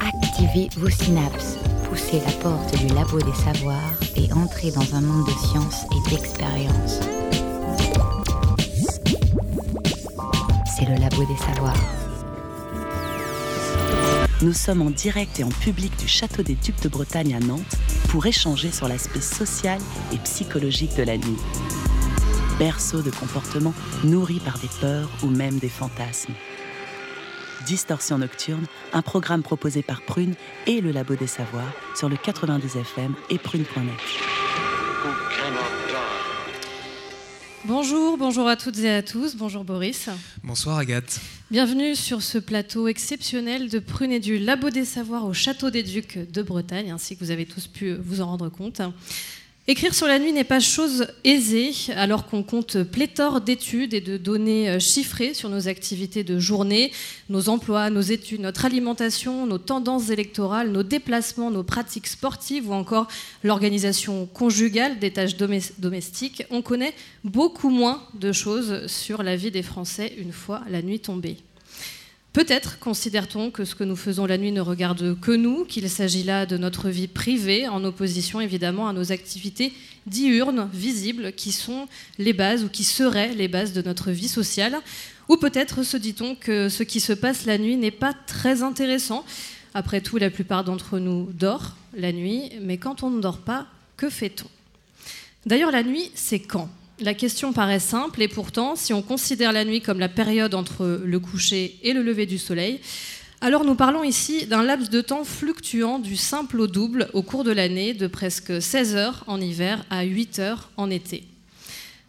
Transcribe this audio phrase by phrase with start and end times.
[0.00, 1.56] Activez vos synapses,
[1.88, 3.80] poussez la porte du labo des savoirs
[4.16, 7.00] et entrez dans un monde de science et d'expérience.
[10.66, 11.76] C'est le labo des savoirs.
[14.42, 17.76] Nous sommes en direct et en public du Château des Ducs de Bretagne à Nantes
[18.10, 19.78] pour échanger sur l'aspect social
[20.12, 21.38] et psychologique de la nuit.
[22.58, 26.32] Berceau de comportements nourris par des peurs ou même des fantasmes.
[27.66, 28.64] Distorsion nocturne,
[28.94, 30.34] un programme proposé par Prune
[30.66, 33.92] et le Labo des Savoirs sur le 92 FM et prune.net.
[37.66, 39.36] Bonjour, bonjour à toutes et à tous.
[39.36, 40.08] Bonjour Boris.
[40.42, 41.20] Bonsoir Agathe.
[41.50, 45.82] Bienvenue sur ce plateau exceptionnel de Prune et du Labo des Savoirs au Château des
[45.82, 48.80] Ducs de Bretagne, ainsi que vous avez tous pu vous en rendre compte.
[49.68, 54.16] Écrire sur la nuit n'est pas chose aisée, alors qu'on compte pléthore d'études et de
[54.16, 56.92] données euh, chiffrées sur nos activités de journée,
[57.30, 62.74] nos emplois, nos études, notre alimentation, nos tendances électorales, nos déplacements, nos pratiques sportives ou
[62.74, 63.08] encore
[63.42, 66.44] l'organisation conjugale des tâches domestiques.
[66.50, 66.94] On connaît
[67.24, 71.38] beaucoup moins de choses sur la vie des Français une fois la nuit tombée.
[72.36, 76.22] Peut-être considère-t-on que ce que nous faisons la nuit ne regarde que nous, qu'il s'agit
[76.22, 79.72] là de notre vie privée, en opposition évidemment à nos activités
[80.06, 84.76] diurnes, visibles, qui sont les bases ou qui seraient les bases de notre vie sociale.
[85.30, 89.24] Ou peut-être se dit-on que ce qui se passe la nuit n'est pas très intéressant.
[89.72, 93.66] Après tout, la plupart d'entre nous dort la nuit, mais quand on ne dort pas,
[93.96, 94.48] que fait-on?
[95.46, 96.68] D'ailleurs, la nuit, c'est quand?
[97.00, 101.00] La question paraît simple et pourtant, si on considère la nuit comme la période entre
[101.04, 102.80] le coucher et le lever du soleil,
[103.42, 107.44] alors nous parlons ici d'un laps de temps fluctuant du simple au double au cours
[107.44, 111.24] de l'année, de presque 16 heures en hiver à 8 heures en été.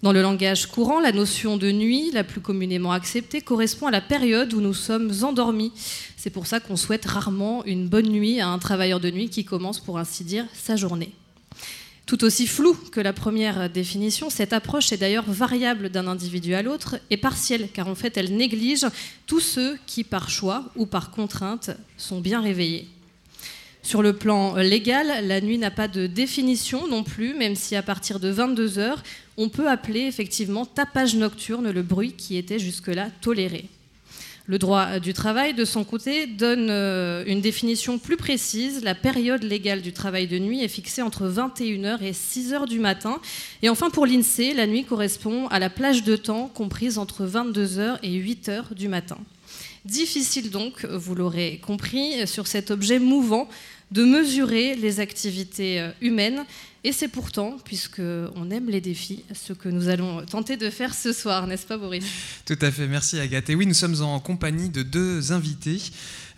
[0.03, 3.99] Dans le langage courant, la notion de nuit, la plus communément acceptée, correspond à la
[3.99, 5.73] période où nous sommes endormis.
[6.15, 9.43] C'est pour ça qu'on souhaite rarement une bonne nuit à un travailleur de nuit qui
[9.43, 11.13] commence, pour ainsi dire, sa journée.
[12.07, 16.61] Tout aussi floue que la première définition, cette approche est d'ailleurs variable d'un individu à
[16.61, 18.87] l'autre et partielle, car en fait elle néglige
[19.25, 22.87] tous ceux qui, par choix ou par contrainte, sont bien réveillés.
[23.83, 27.83] Sur le plan légal, la nuit n'a pas de définition non plus, même si à
[27.83, 29.03] partir de 22 heures,
[29.35, 33.65] on peut appeler effectivement tapage nocturne le bruit qui était jusque-là toléré.
[34.49, 38.81] Le droit du travail, de son côté, donne euh, une définition plus précise.
[38.81, 43.19] La période légale du travail de nuit est fixée entre 21h et 6h du matin.
[43.61, 47.97] Et enfin, pour l'INSEE, la nuit correspond à la plage de temps comprise entre 22h
[48.03, 49.17] et 8h du matin.
[49.83, 53.49] Difficile donc, vous l'aurez compris, sur cet objet mouvant
[53.91, 56.45] de mesurer les activités euh, humaines.
[56.83, 61.11] Et c'est pourtant, puisqu'on aime les défis, ce que nous allons tenter de faire ce
[61.11, 62.05] soir, n'est-ce pas Boris?
[62.45, 63.49] Tout à fait, merci Agathe.
[63.49, 65.81] Et oui, nous sommes en compagnie de deux invités.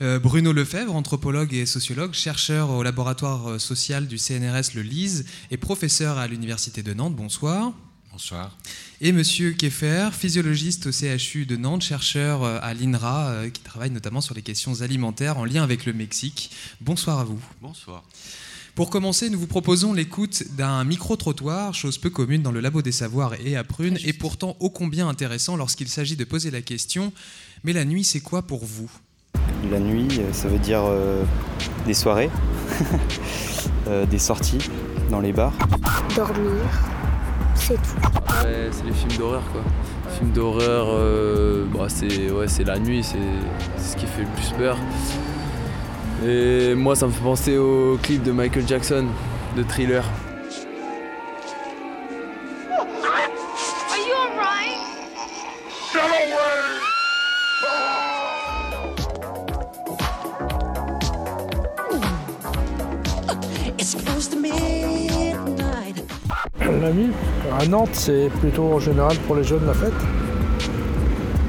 [0.01, 5.25] Euh, Bruno Lefebvre, anthropologue et sociologue, chercheur au laboratoire euh, social du CNRS Le Lise
[5.51, 7.15] et professeur à l'Université de Nantes.
[7.15, 7.73] Bonsoir.
[8.11, 8.57] Bonsoir.
[9.01, 14.21] Et Monsieur Keffer, physiologiste au CHU de Nantes, chercheur euh, à l'INRA, qui travaille notamment
[14.21, 16.51] sur les questions alimentaires en lien avec le Mexique.
[16.79, 17.41] Bonsoir à vous.
[17.61, 18.03] Bonsoir.
[18.79, 22.93] Pour commencer, nous vous proposons l'écoute d'un micro-trottoir, chose peu commune dans le Labo des
[22.93, 27.11] Savoirs et à Prune, et pourtant ô combien intéressant lorsqu'il s'agit de poser la question
[27.65, 28.89] Mais la nuit, c'est quoi pour vous?
[29.69, 30.83] La nuit, euh, ça veut dire
[31.85, 32.29] des soirées,
[34.09, 34.69] des sorties
[35.11, 35.51] dans les bars.
[36.15, 36.63] Dormir,
[37.55, 38.45] c'est tout.
[38.45, 39.61] Ouais, c'est les films d'horreur quoi.
[40.05, 43.17] Les films d'horreur, euh, bah, c'est ouais, la nuit, c'est
[43.77, 44.77] ce qui fait le plus peur.
[46.25, 49.05] Et moi, ça me fait penser au clip de Michael Jackson,
[49.55, 50.03] de Thriller.
[66.81, 67.11] La nuit,
[67.57, 69.93] à Nantes, c'est plutôt en général pour les jeunes la fête.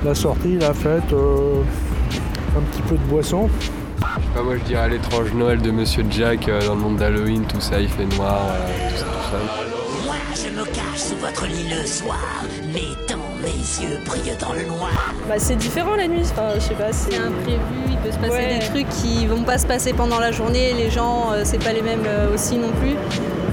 [0.04, 1.62] La sortie, la fête, euh,
[2.56, 3.48] un petit peu de boisson.
[4.42, 7.80] Moi je dirais l'étrange Noël de Monsieur Jack euh, dans le monde d'Halloween, tout ça,
[7.80, 8.46] il fait noir,
[8.90, 10.04] tout ça, tout ça.
[10.04, 12.88] Moi je me cache sous votre lit le soir, mes
[13.42, 15.14] mes yeux brillent dans le noir.
[15.28, 17.58] Bah c'est différent la nuit, enfin je sais pas, c'est imprévu,
[17.88, 20.90] il peut se passer des trucs qui vont pas se passer pendant la journée, les
[20.90, 22.96] gens euh, c'est pas les mêmes aussi non plus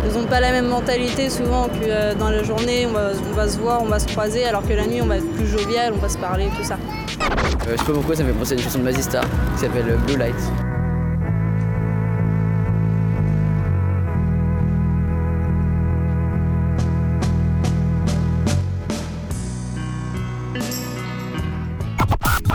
[0.08, 3.58] ils n'ont pas la même mentalité souvent que euh, dans la journée, on va, se
[3.58, 6.00] voir, on va se croiser, alors que la nuit, on va être plus jovial, on
[6.00, 6.76] va se parler, tout ça.
[6.76, 9.22] Euh, je sais pas pourquoi, ça me fait penser à une chanson de Mazista
[9.56, 10.36] qui s'appelle euh, Blue Light.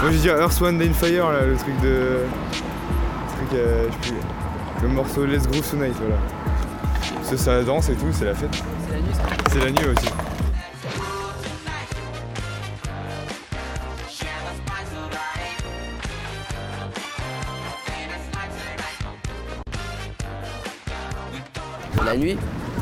[0.03, 1.89] Moi je veux dire Earth, One, Day Fire, là, le truc de.
[1.89, 2.27] Le,
[3.37, 4.21] truc, euh, je sais plus,
[4.83, 6.17] le morceau Let's Groove Tonight, voilà.
[7.23, 8.51] C'est ça danse et tout, c'est la fête.
[8.89, 9.23] C'est la nuit, ça.
[9.53, 10.09] C'est la nuit aussi.
[22.05, 22.37] La nuit,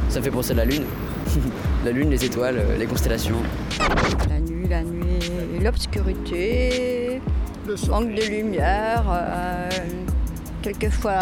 [0.08, 0.86] ça me fait penser à la lune.
[1.84, 3.42] la lune, les étoiles, euh, les constellations.
[4.30, 4.49] La nuit,
[5.70, 7.20] l'obscurité,
[7.88, 9.68] manque de lumière, euh,
[10.62, 11.18] quelquefois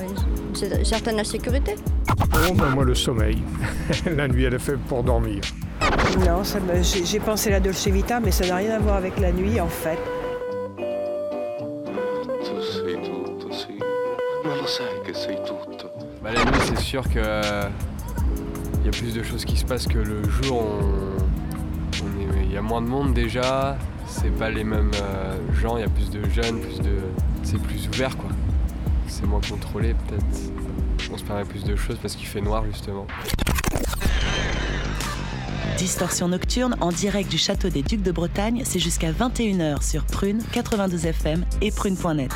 [0.00, 1.74] une certaine insécurité.
[2.08, 3.42] Oh, ben moi, le sommeil.
[4.16, 5.42] la nuit, elle est faite pour dormir.
[6.26, 8.96] Non, ça me- j'ai pensé à la Dolce Vita, mais ça n'a rien à voir
[8.96, 9.98] avec la nuit en fait.
[16.22, 17.68] Bah, la nuit, c'est sûr que euh,
[18.80, 20.62] il y a plus de choses qui se passent que le jour.
[20.62, 21.31] on-
[22.72, 23.76] moins de monde déjà.
[24.06, 25.76] C'est pas les mêmes euh, gens.
[25.76, 27.00] Il y a plus de jeunes, plus de.
[27.42, 28.30] C'est plus ouvert quoi.
[29.08, 31.12] C'est moins contrôlé peut-être.
[31.12, 33.06] On se permet plus de choses parce qu'il fait noir justement.
[35.76, 40.42] Distorsion nocturne en direct du château des Ducs de Bretagne, c'est jusqu'à 21h sur Prune
[40.52, 42.32] 92 FM et prune.net.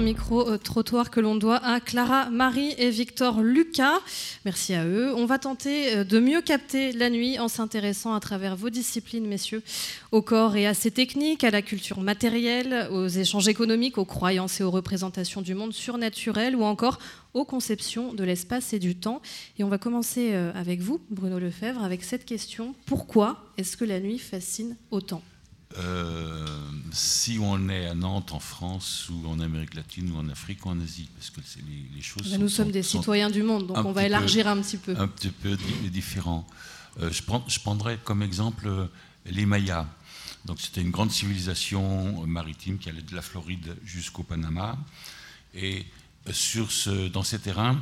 [0.00, 3.98] Un micro-trottoir que l'on doit à Clara, Marie et Victor Lucas.
[4.46, 5.12] Merci à eux.
[5.14, 9.26] On va tenter euh, de mieux capter la nuit en s'intéressant à travers vos disciplines,
[9.26, 9.62] messieurs,
[10.10, 14.58] au corps et à ses techniques, à la culture matérielle, aux échanges économiques, aux croyances
[14.60, 16.98] et aux représentations du monde surnaturel ou encore
[17.34, 19.20] aux conceptions de l'espace et du temps.
[19.58, 22.74] Et on va commencer euh, avec vous, Bruno Lefebvre, avec cette question.
[22.86, 25.20] Pourquoi est-ce que la nuit fascine autant?
[25.78, 26.46] Euh,
[26.92, 30.70] si on est à Nantes, en France, ou en Amérique latine, ou en Afrique, ou
[30.70, 32.24] en Asie, parce que c'est les, les choses.
[32.24, 34.78] Bah, sont- nous sommes des citoyens du monde, donc on va peu- élargir un petit
[34.78, 34.96] peu.
[34.98, 36.46] Un petit peu di- différent.
[37.00, 38.86] Euh, je, prends, je prendrais comme exemple euh,
[39.26, 39.86] les Mayas.
[40.44, 44.76] Donc c'était une grande civilisation euh, maritime qui allait de la Floride jusqu'au Panama.
[45.54, 45.86] Et
[46.32, 47.80] sur ce, dans ces terrains,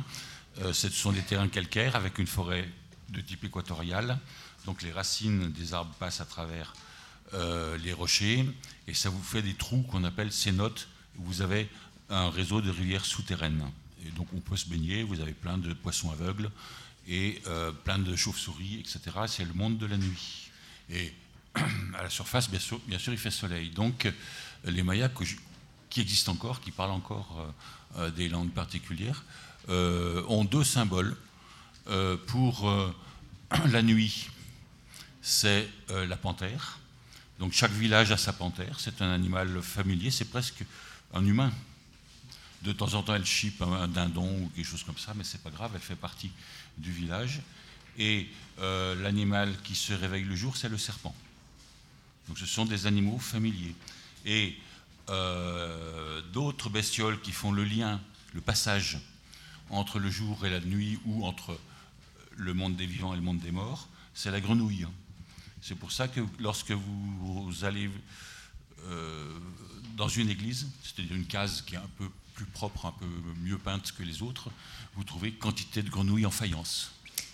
[0.61, 2.69] euh, ce sont des terrains calcaires avec une forêt
[3.09, 4.19] de type équatorial.
[4.65, 6.73] Donc les racines des arbres passent à travers
[7.33, 8.43] euh, les rochers
[8.87, 10.87] et ça vous fait des trous qu'on appelle cénotes.
[11.15, 11.69] Vous avez
[12.09, 13.69] un réseau de rivières souterraines.
[14.03, 16.49] Et donc on peut se baigner, vous avez plein de poissons aveugles
[17.07, 19.01] et euh, plein de chauves-souris, etc.
[19.27, 20.49] C'est le monde de la nuit.
[20.89, 21.13] Et
[21.55, 23.69] à la surface, bien sûr, il fait soleil.
[23.69, 24.11] Donc
[24.65, 25.11] les Mayas
[25.89, 27.53] qui existent encore, qui parlent encore
[27.97, 29.23] euh, des langues particulières,
[29.67, 31.15] ont deux symboles.
[32.25, 32.95] Pour
[33.71, 34.29] la nuit,
[35.21, 36.79] c'est la panthère.
[37.39, 38.79] Donc chaque village a sa panthère.
[38.79, 40.63] C'est un animal familier, c'est presque
[41.13, 41.51] un humain.
[42.63, 45.41] De temps en temps, elle chipe un, dindon ou quelque chose comme ça, mais c'est
[45.41, 46.31] pas grave, elle fait partie
[46.77, 47.41] du village.
[47.97, 48.27] Et
[48.59, 51.15] euh, l'animal qui se réveille le jour, c'est le serpent.
[52.27, 53.75] Donc ce sont des animaux familiers.
[54.25, 54.57] Et
[55.09, 58.01] euh, d'autres bestioles qui font le lien,
[58.33, 58.99] le passage
[59.69, 61.57] entre le jour et la nuit ou entre
[62.35, 64.85] le monde des vivants et le monde des morts, c'est la grenouille.
[65.61, 67.89] C'est pour ça que lorsque vous, allez
[68.87, 69.31] euh,
[69.97, 73.05] dans une église, c'est-à-dire une case qui est un peu plus propre, un peu
[73.43, 74.49] mieux peinte que les autres,
[74.95, 76.91] vous trouvez quantité de grenouilles en faïence.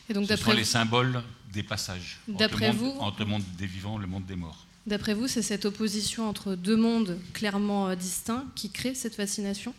[0.09, 1.23] Et donc, Ce sont les symboles
[1.53, 4.25] des passages entre le, D'après monde, vous- entre le monde des vivants et le monde
[4.25, 4.65] des morts.
[4.87, 9.73] D'après vous, c'est cette opposition entre deux mondes clairement euh, distincts qui crée cette fascination?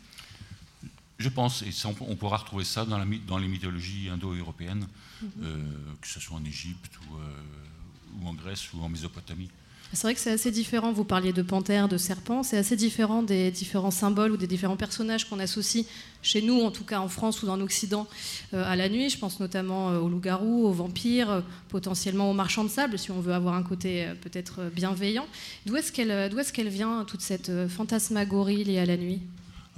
[1.19, 4.87] Je pense, et ça, on, pourra retrouver ça dans, la, my- dans les mythologies indo-européennes,
[5.23, 5.31] Mhm.
[5.45, 5.63] euh,
[6.03, 7.21] que ce soit en Égypte ou, euh,
[8.21, 9.49] ou en Grèce ou en Mésopotamie.
[9.93, 10.93] C'est vrai que c'est assez différent.
[10.93, 12.43] Vous parliez de panthère, de serpent.
[12.43, 15.87] C'est assez différent des différents symboles ou des différents personnages qu'on associe
[16.23, 18.09] chez nous, en tout cas en France ou dans l'Occident,
[18.53, 19.09] euh, à la nuit.
[19.11, 23.13] Je pense notamment euh, aux loups-garous, aux vampires, euh, potentiellement aux marchands de sable, si
[23.13, 25.27] on veut avoir un côté peut-être bienveillant.
[25.67, 29.23] D'où est-ce qu'elle d'où est-ce qu'elle vient, toute cette fantasmagorie liée à la nuit?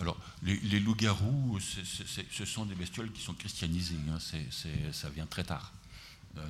[0.00, 3.97] Alors, les, les loups-garous, ce sont des bestioles qui sont christianisées.
[4.11, 4.18] hein.
[4.92, 5.73] Ça vient très tard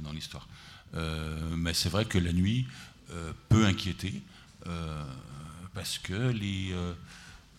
[0.03, 0.49] dans l'histoire.
[0.95, 2.67] Euh, mais c'est vrai que la nuit
[3.11, 4.23] euh, peut inquiéter
[4.67, 5.05] euh,
[5.75, 6.95] parce, que les, euh,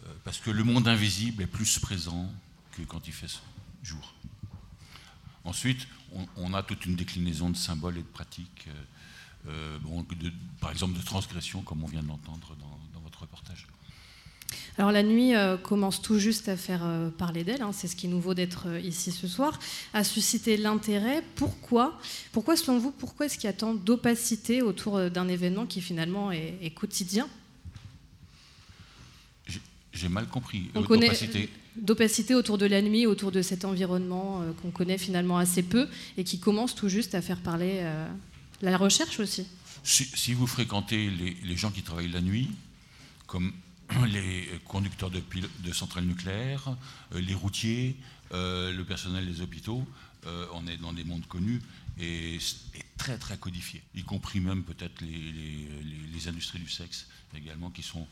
[0.06, 2.32] euh, parce que le monde invisible est plus présent
[2.72, 3.42] que quand il fait
[3.84, 4.14] jour.
[5.44, 5.88] Ensuite,
[6.36, 8.68] on, a toute une déclinaison de symboles et de pratiques,
[9.48, 12.56] euh, euh, par exemple de transgression, comme on vient de l'entendre
[12.94, 13.68] dans votre reportage.
[14.80, 17.98] Alors la nuit euh, commence tout juste à faire euh, parler d'elle, hein, c'est ce
[17.98, 19.60] qui nous vaut d'être euh, ici ce soir,
[19.94, 21.22] à susciter l'intérêt.
[21.36, 22.00] Pourquoi?
[22.32, 26.32] Pourquoi selon vous, pourquoi est-ce qu'il y a tant d'opacité autour d'un événement qui finalement
[26.32, 27.28] est, est quotidien?
[29.92, 30.72] J'ai- mal compris.
[30.76, 31.50] On connaît d'opacité.
[31.76, 36.24] d'opacité autour de la nuit, autour de cet environnement qu'on connaît finalement assez peu et
[36.24, 37.84] qui commence tout juste à faire parler
[38.62, 39.46] La recherche aussi.
[39.84, 42.50] Si, si vous fréquentez les, les, gens qui travaillent la nuit,
[43.28, 43.52] comme
[44.08, 46.76] les conducteurs de, centrales nucléaires,
[47.14, 47.96] euh, les routiers,
[48.34, 49.86] euh, le personnel des hôpitaux,
[50.26, 51.62] euh, on est dans des mondes connus
[52.00, 52.38] et,
[52.98, 58.06] très très codifiés, y compris même peut-être les, industries du sexe également qui sont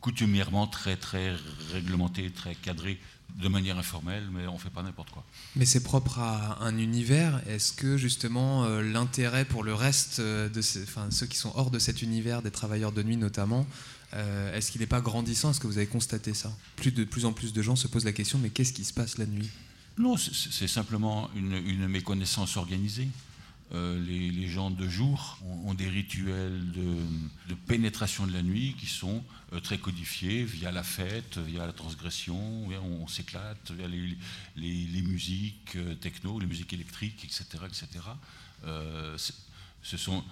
[0.00, 1.36] coutumièrement très très
[1.72, 2.98] réglementées, très cadrées
[3.36, 5.24] de manière informelle, mais on ne fait pas n'importe quoi.
[5.54, 7.40] Mais c'est propre à un univers.
[7.46, 12.42] Est-ce que justement l'intérêt pour le reste de ceux qui sont hors de cet univers,
[12.42, 13.68] des travailleurs de nuit notamment,
[14.14, 15.50] euh, est-ce qu'il n'est pas grandissant?
[15.50, 16.56] Est-ce que vous avez constaté ça?
[16.76, 18.92] Plus de plus en plus de gens se posent la question, mais qu'est-ce qui se
[18.92, 19.50] passe la nuit?
[19.98, 23.08] Non, c'est simplement une, méconnaissance organisée.
[23.74, 29.22] Euh, les, gens de jour ont, des rituels de, pénétration de la nuit qui sont
[29.52, 34.16] euh, très codifiés via la fête, via la transgression, on, on s'éclate, via les,
[34.56, 37.44] les, musiques techno, les musiques électriques, etc.
[37.66, 38.04] etc.
[39.82, 40.24] ce sont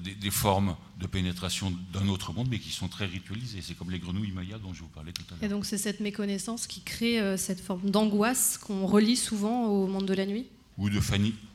[0.00, 3.62] des, des, formes de pénétration d'un autre monde, mais qui sont très ritualisées.
[3.62, 5.44] C'est comme les grenouilles mayas dont je vous parlais tout à l'heure.
[5.44, 9.86] Et donc c'est cette méconnaissance qui crée euh, cette forme d'angoisse qu'on relie souvent au
[9.86, 10.46] monde de la nuit?
[10.78, 11.00] Ou de,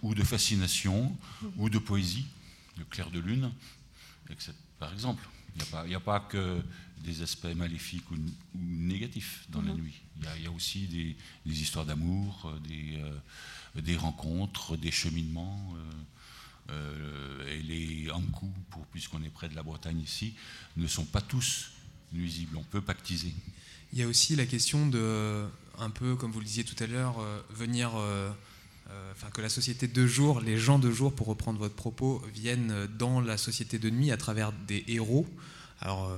[0.01, 1.47] ou de fascination, mmh.
[1.57, 2.25] ou de poésie,
[2.77, 3.51] le clair de lune,
[4.79, 5.27] par exemple.
[5.55, 6.61] Il n'y a, a, pas que
[7.03, 9.67] des aspects maléfiques ou, ou négatifs dans mmh.
[9.67, 10.01] la nuit.
[10.17, 11.15] Il y, y, a aussi des,
[11.45, 15.73] des histoires d'amour, des, euh, des, rencontres, des cheminements.
[15.75, 16.03] Euh, euh,
[16.69, 18.49] et les Ankou,
[18.91, 20.33] puisqu'on est près de la Bretagne ici,
[20.77, 21.71] ne sont pas tous
[22.13, 22.57] nuisibles.
[22.57, 23.33] On peut pactiser.
[23.91, 25.45] Il y a aussi la question de,
[25.79, 28.31] un peu comme vous le disiez tout à l'heure, euh, venir, euh,
[29.11, 32.87] enfin que la société de jour, les gens de jour, pour reprendre votre propos, viennent
[32.97, 35.27] dans la société de nuit à travers des héros.
[35.79, 36.15] Alors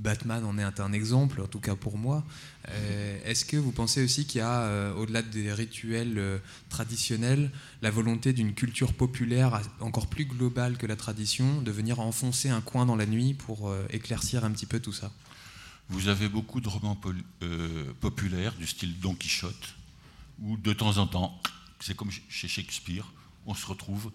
[0.00, 2.24] Batman en est un exemple, en tout cas pour moi.
[2.68, 6.38] Euh, Est-ce que vous pensez aussi qu'il y a, euh, au-delà des rituels euh,
[6.70, 7.50] traditionnels,
[7.82, 12.62] la volonté d'une culture populaire encore plus globale que la tradition, de venir enfoncer un
[12.62, 15.12] coin dans la nuit pour éclaircir un petit peu tout ça?
[15.90, 17.12] Vous avez beaucoup de romans po
[18.00, 19.74] populaires du style Don Quichotte,
[20.40, 21.40] où de temps en temps,
[21.80, 23.12] c'est comme chez Shakespeare,
[23.46, 24.10] on se retrouve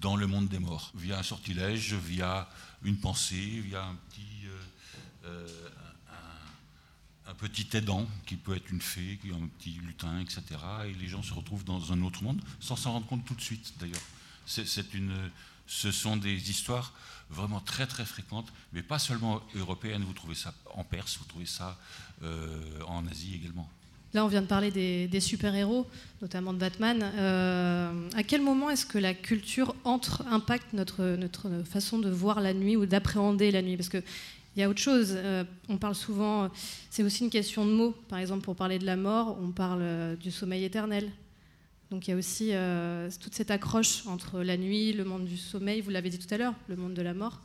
[0.00, 2.48] dans le monde des morts, via un sortilège, via
[2.84, 4.33] une pensée, via un petit
[5.24, 5.46] euh,
[7.26, 10.42] un, petit aidant qui peut être une fée, qui un petit lutin, etc.
[10.86, 13.40] Et les gens se retrouvent dans un autre monde sans s'en rendre compte tout de
[13.40, 14.02] suite, d'ailleurs.
[14.46, 15.30] C'est une,
[15.66, 16.92] ce sont des histoires
[17.30, 20.04] vraiment très très fréquentes, mais pas seulement européennes.
[20.04, 21.78] Vous trouvez ça en Perse, vous trouvez ça
[22.22, 23.68] euh, en Asie également.
[24.14, 25.88] Là, on vient de parler des, des super-héros,
[26.22, 27.02] notamment de Batman.
[27.02, 32.40] Euh, à quel moment est-ce que la culture entre, impacte notre, notre façon de voir
[32.40, 33.76] la nuit ou d'appréhender la nuit?
[33.76, 34.04] Parce que
[34.56, 35.12] il y a autre chose.
[35.14, 36.50] Euh, on parle souvent,
[36.90, 37.92] c'est aussi une question de mots.
[38.08, 41.10] Par exemple, pour parler de la mort, on parle euh, du sommeil éternel.
[41.90, 45.36] Donc il y a aussi euh, toute cette accroche entre la nuit, le monde du
[45.36, 47.40] sommeil, vous l'avez dit tout à l'heure, le monde de la mort.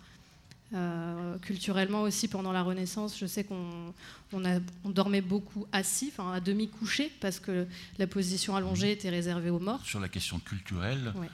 [1.41, 3.91] Culturellement aussi, pendant la Renaissance, je sais qu'on
[4.33, 7.65] on on dormait beaucoup assis, enfin à demi couché, parce que
[7.97, 9.83] la position allongée était réservée aux morts.
[9.83, 11.27] Sur la question culturelle, Ouais.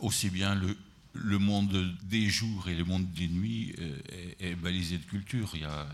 [0.00, 0.76] aussi bien le,
[1.22, 3.98] le monde des jours et le monde des nuits euh,
[4.40, 5.50] est, est, balisé de culture.
[5.54, 5.86] Il n'y a,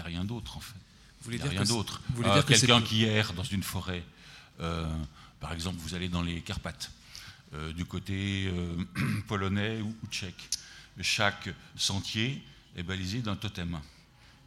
[0.00, 0.74] a, rien d'autre en fait.
[1.20, 2.00] Vous voulez Il n'y a dire rien d'autre.
[2.24, 4.04] Euh, Quelqu'un qui erre dans une forêt,
[4.60, 4.88] euh,
[5.40, 6.90] par exemple, vous allez dans les Carpates,
[7.54, 8.52] euh, du côté
[9.28, 10.48] polonais ou, ou tchèque.
[11.00, 12.42] Chaque sentier
[12.76, 13.78] est balisé d'un totem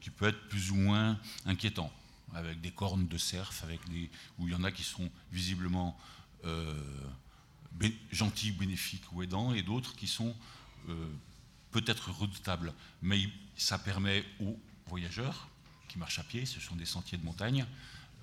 [0.01, 1.91] qui peut être plus ou moins inquiétant,
[2.33, 5.97] avec des cornes de cerf, avec des, où il y en a qui sont visiblement
[8.11, 10.35] gentils, bénéfiques ou aidants, et d'autres qui sont
[10.89, 11.07] euh,
[11.71, 12.73] peut-être redoutables.
[13.01, 15.49] Mais ça permet aux voyageurs
[15.87, 17.65] qui marchent à pied, ce sont des sentiers de montagne,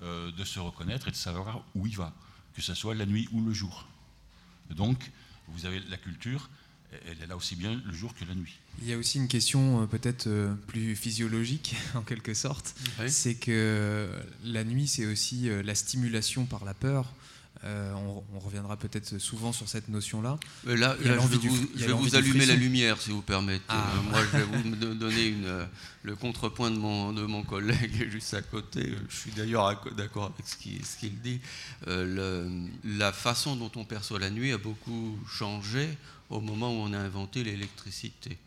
[0.01, 2.13] euh, de se reconnaître et de savoir où il va,
[2.55, 3.87] que ce soit la nuit ou le jour.
[4.69, 5.11] Donc,
[5.47, 6.49] vous avez la culture,
[7.07, 8.59] elle est là aussi bien le jour que la nuit.
[8.81, 12.75] Il y a aussi une question euh, peut-être plus physiologique en quelque sorte.
[12.99, 13.11] Oui.
[13.11, 14.09] C'est que
[14.43, 17.13] la nuit, c'est aussi la stimulation par la peur.
[17.65, 20.37] Euh, on, on reviendra peut-être souvent sur cette notion-là.
[20.65, 23.63] Là, je vais du- vous, je allumer la lumière, si vous permettez.
[23.69, 23.85] Ah.
[23.95, 25.65] Euh, moi, je vais vous donner une, euh,
[26.03, 28.93] le contrepoint de mon, de mon collègue juste à côté.
[29.09, 31.39] Je suis d'ailleurs d'accord avec ce qu'il ce dit.
[31.87, 32.49] Euh,
[32.83, 35.87] le- la façon dont on perçoit la nuit a beaucoup changé
[36.29, 38.37] au moment où on a inventé l'électricité.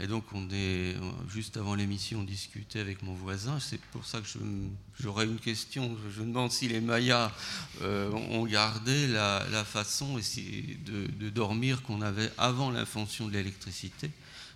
[0.00, 0.96] Et donc, on est,
[1.28, 3.58] juste avant l'émission, on discutait avec mon voisin.
[3.60, 4.26] C'est pour ça que
[5.00, 5.96] j'aurais une question.
[6.14, 7.32] Je me demande si les Mayas
[7.82, 14.10] euh, ont gardé la, façon de, dormir qu'on avait avant l'invention de l'électricité.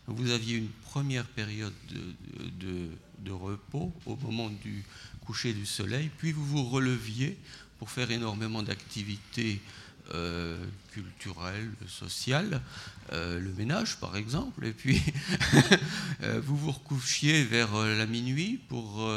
[0.07, 4.85] Vous aviez une première période de, de- de repos au moment du
[5.27, 7.37] coucher du soleil, puis vous vous releviez
[7.79, 9.61] pour faire énormément d'activités
[10.15, 10.57] euh,
[10.93, 12.61] culturelles culturel, social,
[13.13, 15.01] euh, le ménage par exemple, et puis
[16.23, 19.09] euh, vous vous recouchiez vers la minuit pour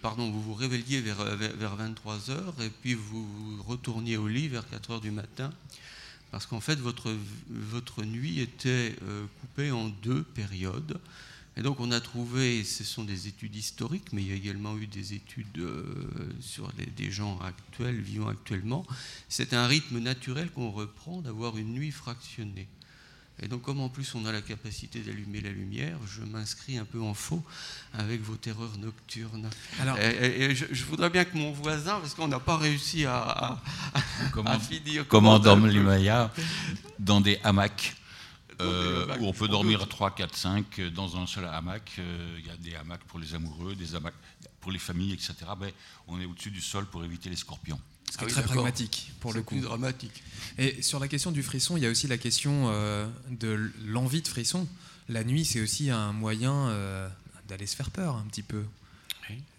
[0.00, 4.64] pardon, vous vous réveilliez vers, vers, vers 23h et puis vous retourniez au lit vers
[4.64, 5.52] 4h du matin
[6.30, 7.14] parce qu'en fait votre,
[7.50, 8.96] votre nuit était
[9.40, 10.98] coupée en deux périodes.
[11.58, 14.76] Et donc on a trouvé, ce sont des études historiques, mais il y a également
[14.76, 15.82] eu des études euh,
[16.40, 18.84] sur les- des gens actuels, vivant actuellement.
[19.30, 22.68] C'est un rythme naturel qu'on reprend d'avoir une nuit fractionnée.
[23.42, 26.84] Et donc comme en plus on a la capacité d'allumer la lumière, je m'inscris un
[26.86, 27.42] peu en faux
[27.94, 29.48] avec vos terreurs nocturnes.
[29.80, 33.16] Alors- et, je, je voudrais bien que mon voisin, parce qu'on n'a pas réussi à,
[33.16, 33.62] à,
[34.32, 35.06] Comment, à finir...
[35.08, 36.30] comment dorment les Mayas
[36.98, 37.94] Dans des hamacs?
[38.60, 39.90] Euh, où on peut dormir doute.
[39.90, 41.92] 3, 4, 5 euh, dans un seul hamac.
[41.98, 44.14] Euh, Il y a des hamacs pour les amoureux, des hamacs
[44.60, 45.34] pour les familles, etc.
[45.58, 45.70] Ben,
[46.08, 47.80] on est au-dessus du sol pour éviter les scorpions.
[48.10, 49.58] Ce qui est très pragmatique pour le coup.
[49.60, 50.22] dramatique.
[50.58, 54.22] Et sur la question du frisson, il y a aussi la question euh, de l'envie
[54.22, 54.66] de frisson.
[55.08, 57.08] La nuit, c'est aussi un moyen euh,
[57.48, 58.64] d'aller se faire peur un petit peu.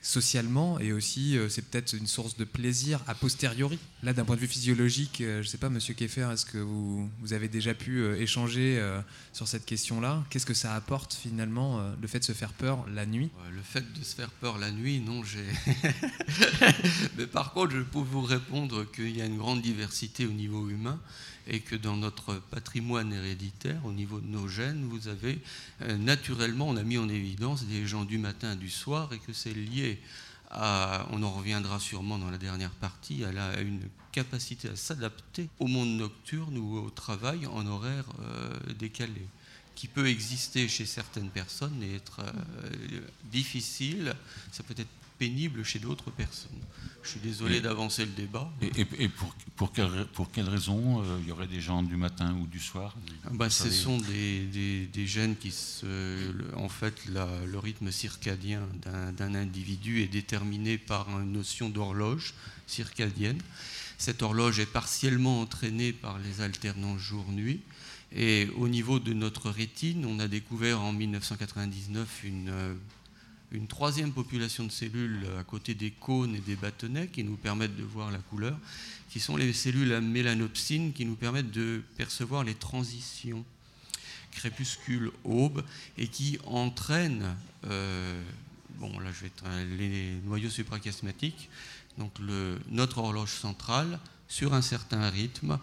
[0.02, 3.78] Socialement, et aussi euh, c'est peut-être une source de plaisir a posteriori.
[4.04, 6.58] Là, d'un point de vue physiologique, euh, je ne sais pas, monsieur Keffer, est-ce que
[6.58, 8.82] vous, vous avez déjà pu euh, échanger
[9.34, 10.24] sur cette question-là?
[10.30, 13.30] Qu'est-ce que ça apporte finalement, le fait de se faire peur la nuit?
[13.52, 15.46] Le fait de se faire peur la nuit, non, j'ai.
[17.18, 20.70] Mais par contre, je peux vous répondre qu'il y a une grande diversité au niveau
[20.70, 21.00] humain
[21.48, 25.40] et que dans notre patrimoine héréditaire, au niveau de nos gènes, vous avez
[25.82, 29.34] euh, naturellement, on a mis en évidence des gens du matin du soir et que
[29.34, 30.00] c'est lié
[30.52, 35.50] à, on en reviendra sûrement dans la dernière partie, à, la- une capacité à s'adapter
[35.60, 39.26] au monde nocturne ou au travail en horaire euh, décalé
[39.76, 43.02] qui peut exister chez certaines personnes et être euh,
[43.32, 44.16] difficile,
[44.52, 46.52] ça peut être pénible chez d'autres personnes.
[47.04, 48.52] Je suis désolé d'avancer le débat.
[48.62, 51.82] Et, et- et pour, pour, quelle, pour quelle raison euh, il y aurait des gens
[51.82, 52.96] du matin ou du soir?
[53.32, 55.86] Bah, Vous ce savez sont des, des- des gènes qui se.
[56.56, 62.34] en fait, la- le rythme circadien d'un d'un individu est déterminé par une notion d'horloge
[62.68, 63.40] circadienne.
[63.98, 67.62] Cette horloge est partiellement entraînée par les alternances jour-nuit.
[68.16, 72.74] Et au niveau de notre rétine, on a découvert en 1999 une, euh,
[73.52, 77.76] une troisième population de cellules à côté des cônes et des bâtonnets qui nous permettent
[77.76, 78.58] de voir la couleur,
[79.10, 83.46] qui sont les cellules à mélanopsine qui nous permettent de percevoir les transitions
[84.38, 85.64] crépuscule, aube,
[85.98, 88.22] et qui entraînent, euh,
[88.76, 91.50] bon là je vais les noyaux suprachiasmatiques,
[91.98, 92.12] donc
[92.70, 95.58] notre horloge centrale sur un certain rythme,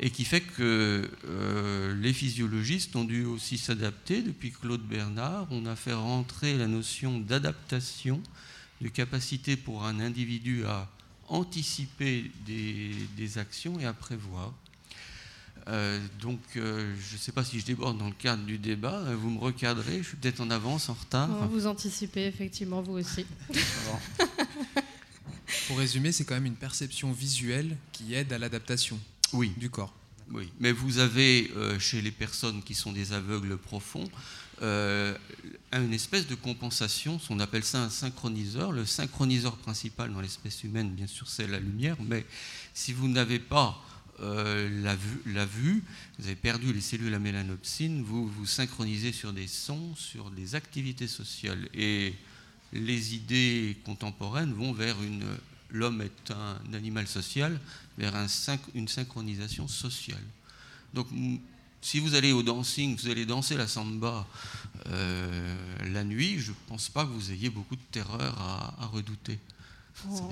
[0.00, 4.22] et qui fait que euh, les physiologistes ont dû aussi s'adapter.
[4.22, 8.20] Depuis Claude Bernard, on a fait rentrer la notion d'adaptation,
[8.80, 10.90] de capacité pour un individu à
[11.28, 14.52] anticiper des, des actions et à prévoir.
[15.68, 19.00] Euh, donc, euh, je ne sais pas si je déborde dans le cadre du débat.
[19.14, 19.98] Vous me recadrez.
[19.98, 21.48] Je suis peut-être en avance, en retard.
[21.48, 23.24] Vous anticipez effectivement vous aussi.
[25.68, 28.98] Pour résumer, c'est quand même une perception visuelle qui aide à l'adaptation
[29.34, 29.52] oui.
[29.56, 29.92] du corps.
[30.30, 34.08] Oui, mais vous avez euh, chez les personnes qui sont des aveugles profonds
[34.62, 35.16] euh,
[35.72, 38.70] une espèce de compensation, on appelle ça un synchroniseur.
[38.72, 42.24] Le synchroniseur principal dans l'espèce humaine, bien sûr, c'est la lumière, mais
[42.72, 43.82] si vous n'avez pas
[44.20, 45.82] euh, la, vue, la vue,
[46.18, 50.54] vous avez perdu les cellules à mélanopsine, vous vous synchronisez sur des sons, sur des
[50.54, 51.68] activités sociales.
[51.74, 52.14] Et
[52.72, 55.24] les idées contemporaines vont vers une...
[55.70, 57.58] L'homme est un animal social,
[57.98, 58.14] vers
[58.74, 60.22] une synchronisation sociale.
[60.92, 61.06] Donc,
[61.80, 64.26] si vous allez au dancing, vous allez danser la samba
[64.88, 65.56] euh,
[65.92, 69.38] la nuit, je ne pense pas que vous ayez beaucoup de terreur à redouter.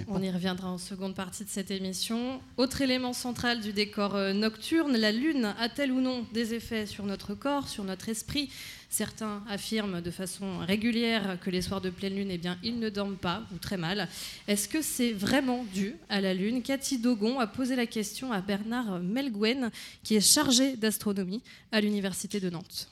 [0.08, 2.40] On y reviendra en seconde partie de cette émission.
[2.56, 7.04] Autre élément central du décor euh, nocturne, la Lune a-t-elle ou non des effets sur
[7.04, 8.50] notre corps, sur notre esprit?
[8.90, 12.90] Certains affirment de façon régulière que les soirs de pleine Lune, eh bien, ils ne
[12.90, 14.08] dorment pas ou très mal.
[14.48, 16.62] Est-ce que c'est vraiment dû à la Lune?
[16.62, 19.70] Cathy Dogon a posé la question à Bernard Melguen,
[20.02, 22.91] qui est chargé d'astronomie à l'Université de Nantes.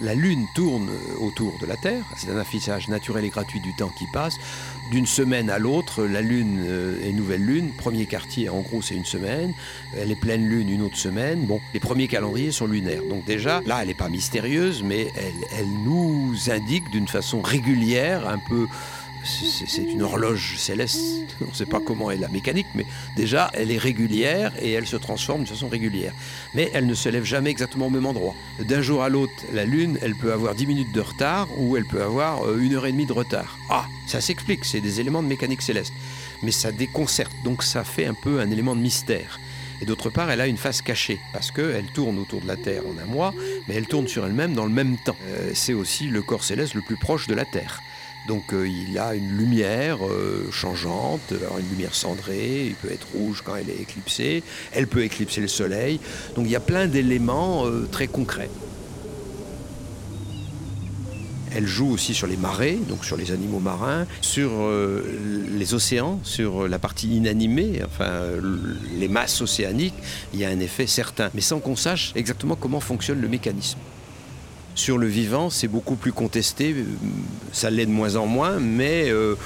[0.00, 3.90] La Lune tourne autour de la Terre, c'est un affichage naturel et gratuit du temps
[3.96, 4.38] qui passe.
[4.90, 7.70] D'une semaine à l'autre, la Lune euh, est nouvelle Lune.
[7.76, 9.54] Premier quartier, en gros, c'est une semaine.
[9.96, 11.46] Elle est pleine Lune une autre semaine.
[11.46, 13.02] Bon, les premiers calendriers sont lunaires.
[13.08, 18.28] Donc déjà, là, elle n'est pas mystérieuse, mais elle, elle nous indique d'une façon régulière,
[18.28, 18.66] un peu...
[19.24, 21.00] c'est- une horloge céleste,
[21.40, 22.84] on ne sait pas comment est la mécanique, mais
[23.16, 26.12] déjà, elle est régulière et elle se transforme de façon régulière.
[26.54, 28.34] Mais elle ne se lève jamais exactement au même endroit.
[28.60, 31.84] D'un jour à l'autre, la Lune, elle peut avoir 10 minutes de retard ou elle
[31.86, 33.58] peut avoir euh, une heure et demie de retard.
[33.70, 35.92] Ah, ça s'explique, c'est des éléments de mécanique céleste.
[36.42, 39.40] mais ça déconcerte, donc ça fait un peu un élément de mystère.
[39.80, 42.82] Et d'autre part, elle a une face cachée, parce qu'elle tourne autour de la Terre
[42.86, 43.34] en un mois,
[43.66, 45.16] mais elle tourne sur elle-même dans le même temps.
[45.26, 47.80] Euh, c'est aussi le corps céleste le plus proche de la Terre.
[48.26, 53.42] Donc euh, il a une lumière euh, changeante, une lumière cendrée, il peut être rouge
[53.44, 56.00] quand elle est éclipsée, elle peut éclipser le Soleil.
[56.34, 58.50] Donc il y a plein d'éléments euh, très concrets.
[61.56, 65.04] Elle joue aussi sur les marées, donc sur les animaux marins, sur euh,
[65.52, 68.22] les océans, sur la partie inanimée, enfin
[68.98, 69.94] les masses océaniques.
[70.32, 73.78] Il y a un effet certain, mais sans qu'on sache exactement comment fonctionne le mécanisme.
[74.74, 76.74] Sur le vivant, c'est beaucoup plus contesté,
[77.52, 79.36] ça l'est de moins en moins, mais euh,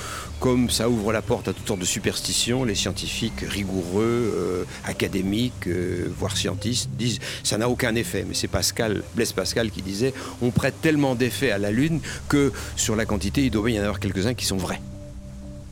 [0.41, 5.67] comme ça ouvre la porte à toutes sortes de superstitions, les scientifiques rigoureux, euh, académiques,
[5.67, 8.25] euh, voire scientistes disent ça n'a aucun effet.
[8.27, 12.51] Mais c'est Pascal, Blaise Pascal qui disait on prête tellement d'effets à la Lune que
[12.77, 14.81] sur la quantité, il doit y en avoir quelques-uns qui sont vrais.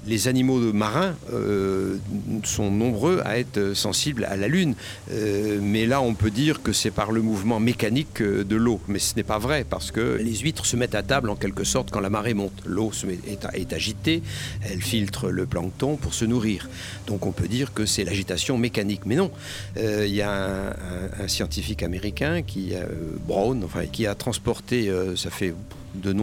[0.06, 1.96] Les animaux marins euh,
[2.44, 4.74] sont nombreux à être sensibles à la Lune,
[5.10, 8.80] Euh, mais là on peut dire que c'est par le mouvement mécanique euh, de l'eau,
[8.88, 11.64] mais ce n'est pas vrai parce que les huîtres se mettent à table en quelque
[11.64, 12.52] sorte quand la marée monte.
[12.64, 12.92] L'eau
[13.26, 14.22] est, agitée,
[14.62, 16.68] elle filtre le plancton pour se nourrir.
[17.06, 19.30] Donc on peut dire que c'est l'agitation mécanique, mais non.
[19.76, 20.70] Il y a un,
[21.24, 22.72] un- scientifique américain qui,
[23.26, 25.54] Brown, enfin, qui a transporté, ça fait
[26.02, 26.14] de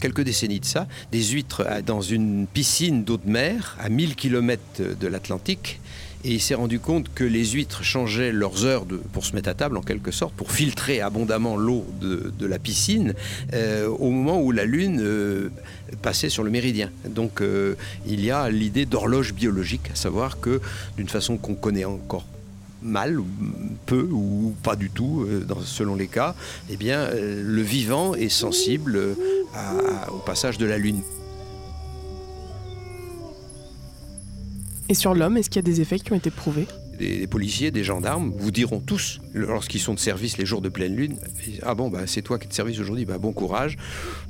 [0.00, 4.62] quelques décennies de ça, des huîtres dans une piscine d'eau de mer à 1000 km
[4.98, 5.80] de l'Atlantique.
[6.22, 9.54] Et il s'est rendu compte que les huîtres changeaient leurs heures pour se mettre à
[9.54, 13.14] table, en quelque sorte, pour filtrer abondamment l'eau de, de la piscine,
[13.54, 15.48] euh, au moment où la Lune euh,
[16.02, 16.90] passait sur le méridien.
[17.08, 17.74] Donc euh,
[18.06, 20.60] il y a l'idée d'horloge biologique, à savoir que
[20.98, 22.26] d'une façon qu'on connaît encore
[22.82, 23.26] mal, ou
[23.86, 26.34] peu ou pas du tout, euh, dans- selon les cas,
[26.70, 29.14] eh bien, euh, le vivant est sensible euh,
[29.54, 31.00] à- au passage de la Lune.
[34.88, 36.66] Et sur l'homme, est-ce qu'il y a des effets qui ont été prouvés?
[36.98, 40.96] Des policiers, des gendarmes vous diront tous, lorsqu'ils sont de service les jours de pleine
[40.96, 41.16] lune,
[41.62, 43.76] ah bon, bah, c'est toi qui es de service aujourd'hui, bah, bon courage.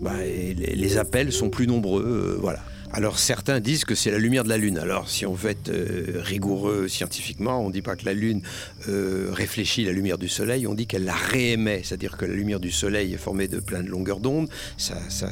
[0.00, 2.60] Bah, les, appels sont plus nombreux, euh, voilà.
[2.92, 4.76] Alors certains disent que c'est la lumière de la Lune.
[4.76, 8.42] Alors si on veut être euh, rigoureux scientifiquement, on ne dit pas que la Lune
[8.88, 12.58] euh, réfléchit la lumière du Soleil, on dit qu'elle la réémet, c'est-à-dire que la lumière
[12.58, 15.30] du Soleil est formée de plein de longueurs d'onde, ça, ça,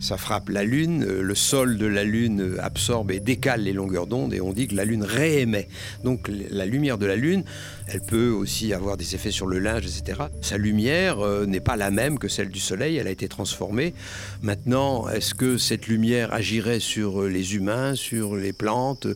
[0.00, 4.32] ça frappe la Lune, le sol de la Lune absorbe et décale les longueurs d'onde
[4.32, 5.68] et on dit que la Lune réémet.
[6.04, 7.44] Donc la lumière de la Lune,
[7.86, 10.22] elle peut aussi avoir des effets sur le linge, etc.
[10.40, 13.94] Sa lumière euh, n'est pas la même que celle du Soleil, elle a été transformée.
[14.42, 19.06] Maintenant, est-ce que cette lumière agirait sur euh, les humains, sur les plantes?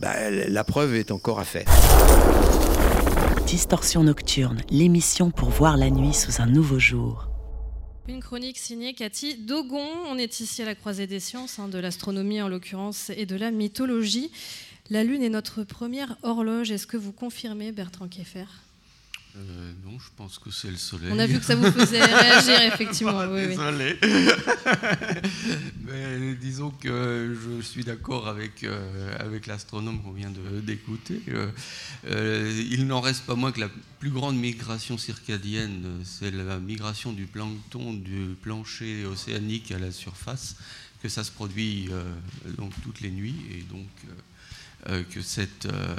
[0.00, 1.66] Ben, La preuve est encore à faire.
[3.46, 7.26] Distorsion nocturne, l'émission pour voir la nuit sous un nouveau jour.
[8.08, 9.86] Une chronique signée Cathy Dogon.
[10.08, 13.36] On est ici à la croisée des sciences, hein, de l'astronomie en l'occurrence, et de
[13.36, 14.30] la mythologie.
[14.90, 16.70] La Lune est notre première horloge.
[16.70, 18.46] Est-ce que vous confirmez, Bertrand Kieffer
[19.36, 21.10] Euh, non, je pense que c'est le soleil.
[21.12, 23.20] On a vu que ça vous faisait réagir, effectivement.
[23.30, 23.48] Oui, oui.
[23.50, 23.96] Désolé.
[25.86, 31.22] Mais disons que je suis d'accord avec, euh, avec l'astronome qu'on vient de- d'écouter.
[31.28, 31.48] Euh,
[32.08, 37.12] euh, il n'en reste pas moins que la plus grande migration circadienne, c'est la migration
[37.12, 40.56] du plancton du plancher océanique à la surface,
[41.00, 42.02] que ça se produit euh,
[42.58, 43.86] donc toutes les nuits et donc.
[44.88, 45.94] Euh, que cette, euh,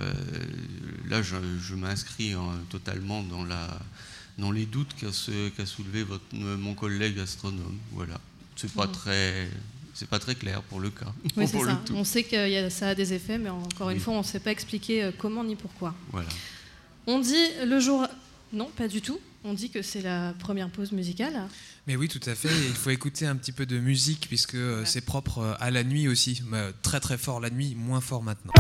[1.10, 3.68] là, je, je m'inscris hein, totalement dans, la,
[4.38, 5.08] dans les doutes qu'a
[5.56, 7.78] qu'a soulevé votre, euh, mon collègue astronome.
[7.92, 8.20] Voilà,
[8.56, 8.92] c'est pas Mhm.
[8.94, 9.50] très,
[9.94, 11.14] c'est pas très clair pour le cas.
[11.38, 11.82] Oui, pour le ça.
[11.86, 11.94] tout.
[11.96, 14.24] On sait que y a- ça a des effets, mais encore une fois, on ne
[14.24, 15.94] sait pas expliquer comment ni pourquoi.
[16.12, 16.30] Voilà.
[17.08, 18.08] On dit le jour.
[18.54, 19.20] Non, pas du tout.
[19.44, 21.34] On dit que c'est la première pause musicale.
[21.92, 22.48] Mais oui, tout à fait.
[22.48, 25.72] Et il faut écouter un petit peu de musique puisque euh, c'est propre euh, à
[25.72, 26.42] la nuit aussi.
[26.50, 28.54] Mais, euh, très très fort la nuit, moins fort maintenant.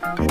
[0.00, 0.27] Mm-hmm.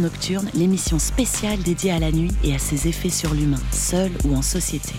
[0.00, 4.34] Nocturne, l'émission spéciale dédiée à la nuit et à ses effets sur l'humain, seul ou
[4.34, 4.92] en société.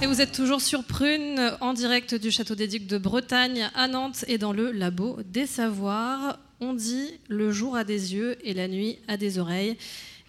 [0.00, 3.88] Et vous êtes toujours sur Prune, en direct du Château des Ducs de Bretagne à
[3.88, 6.38] Nantes et dans le Labo des Savoirs.
[6.60, 9.76] On dit le jour a des yeux et la nuit a des oreilles.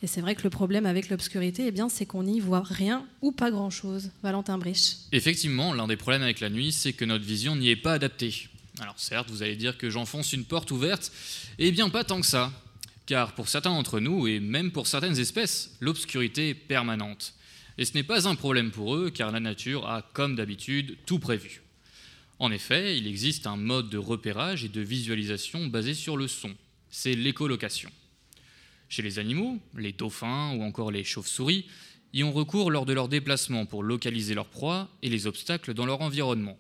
[0.01, 3.05] Et c'est vrai que le problème avec l'obscurité, eh bien, c'est qu'on n'y voit rien
[3.21, 4.11] ou pas grand-chose.
[4.23, 4.95] Valentin Brich.
[5.11, 8.48] Effectivement, l'un des problèmes avec la nuit, c'est que notre vision n'y est pas adaptée.
[8.79, 11.11] Alors certes, vous allez dire que j'enfonce une porte ouverte,
[11.57, 12.51] eh bien pas tant que ça.
[13.05, 17.33] Car pour certains d'entre nous, et même pour certaines espèces, l'obscurité est permanente.
[17.77, 21.19] Et ce n'est pas un problème pour eux, car la nature a, comme d'habitude, tout
[21.19, 21.61] prévu.
[22.37, 26.55] En effet, il existe un mode de repérage et de visualisation basé sur le son.
[26.89, 27.91] C'est l'écholocation.
[28.87, 31.65] Chez les animaux, les dauphins ou encore les chauves-souris
[32.13, 35.85] y ont recours lors de leur déplacement pour localiser leurs proies et les obstacles dans
[35.85, 36.57] leur environnement.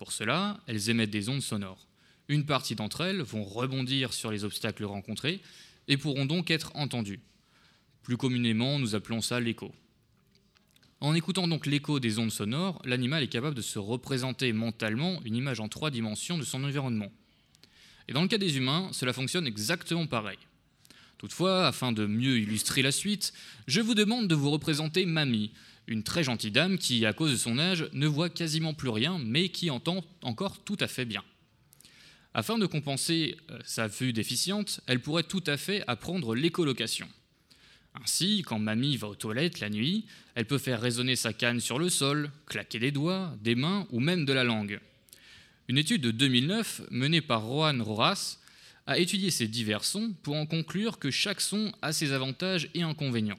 [0.00, 1.86] Pour cela, elles émettent des ondes sonores.
[2.28, 5.42] Une partie d'entre elles vont rebondir sur les obstacles rencontrés
[5.88, 7.20] et pourront donc être entendues.
[8.02, 9.74] Plus communément, nous appelons ça l'écho.
[11.00, 15.36] En écoutant donc l'écho des ondes sonores, l'animal est capable de se représenter mentalement une
[15.36, 17.12] image en trois dimensions de son environnement.
[18.08, 20.38] Et dans le cas des humains, cela fonctionne exactement pareil.
[21.18, 23.34] Toutefois, afin de mieux illustrer la suite,
[23.66, 25.52] je vous demande de vous représenter Mamie,
[25.86, 29.18] une très gentille dame qui, à cause de son âge, ne voit quasiment plus rien,
[29.18, 31.24] mais qui entend encore tout à fait bien.
[32.32, 37.08] Afin de compenser euh, sa vue déficiente, elle pourrait tout à fait apprendre l'écolocation.
[37.94, 40.04] Ainsi, quand Mamie va aux toilettes la nuit,
[40.36, 43.98] elle peut faire résonner sa canne sur le sol, claquer des doigts, des mains ou
[43.98, 44.80] même de la langue.
[45.66, 48.38] Une étude de 2009 menée par Rohan Roras
[48.86, 52.82] a étudié ces divers sons pour en conclure que chaque son a ses avantages et
[52.82, 53.38] inconvénients.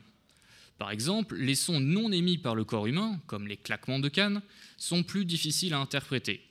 [0.82, 4.42] Par exemple, les sons non émis par le corps humain, comme les claquements de canne,
[4.78, 6.42] sont plus difficiles à interpréter.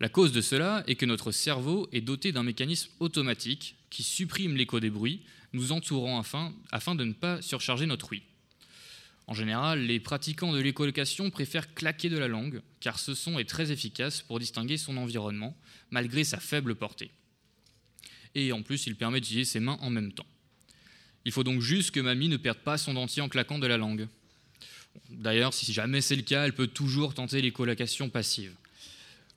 [0.00, 4.56] La cause de cela est que notre cerveau est doté d'un mécanisme automatique qui supprime
[4.56, 5.20] l'écho des bruits
[5.52, 8.22] nous entourant afin, de ne pas surcharger notre ouïe.
[9.26, 13.44] En général, les pratiquants de l'écolocation préfèrent claquer de la langue, car ce son est
[13.44, 15.54] très efficace pour distinguer son environnement,
[15.90, 17.10] malgré sa faible portée.
[18.34, 20.24] Et en plus, il permet d'utiliser ses mains en même temps.
[21.24, 23.76] Il faut donc juste que mamie ne perde pas son dentier en claquant de la
[23.76, 24.08] langue.
[25.10, 28.54] D'ailleurs, si jamais c'est le cas, elle peut toujours tenter l'écolocation passive.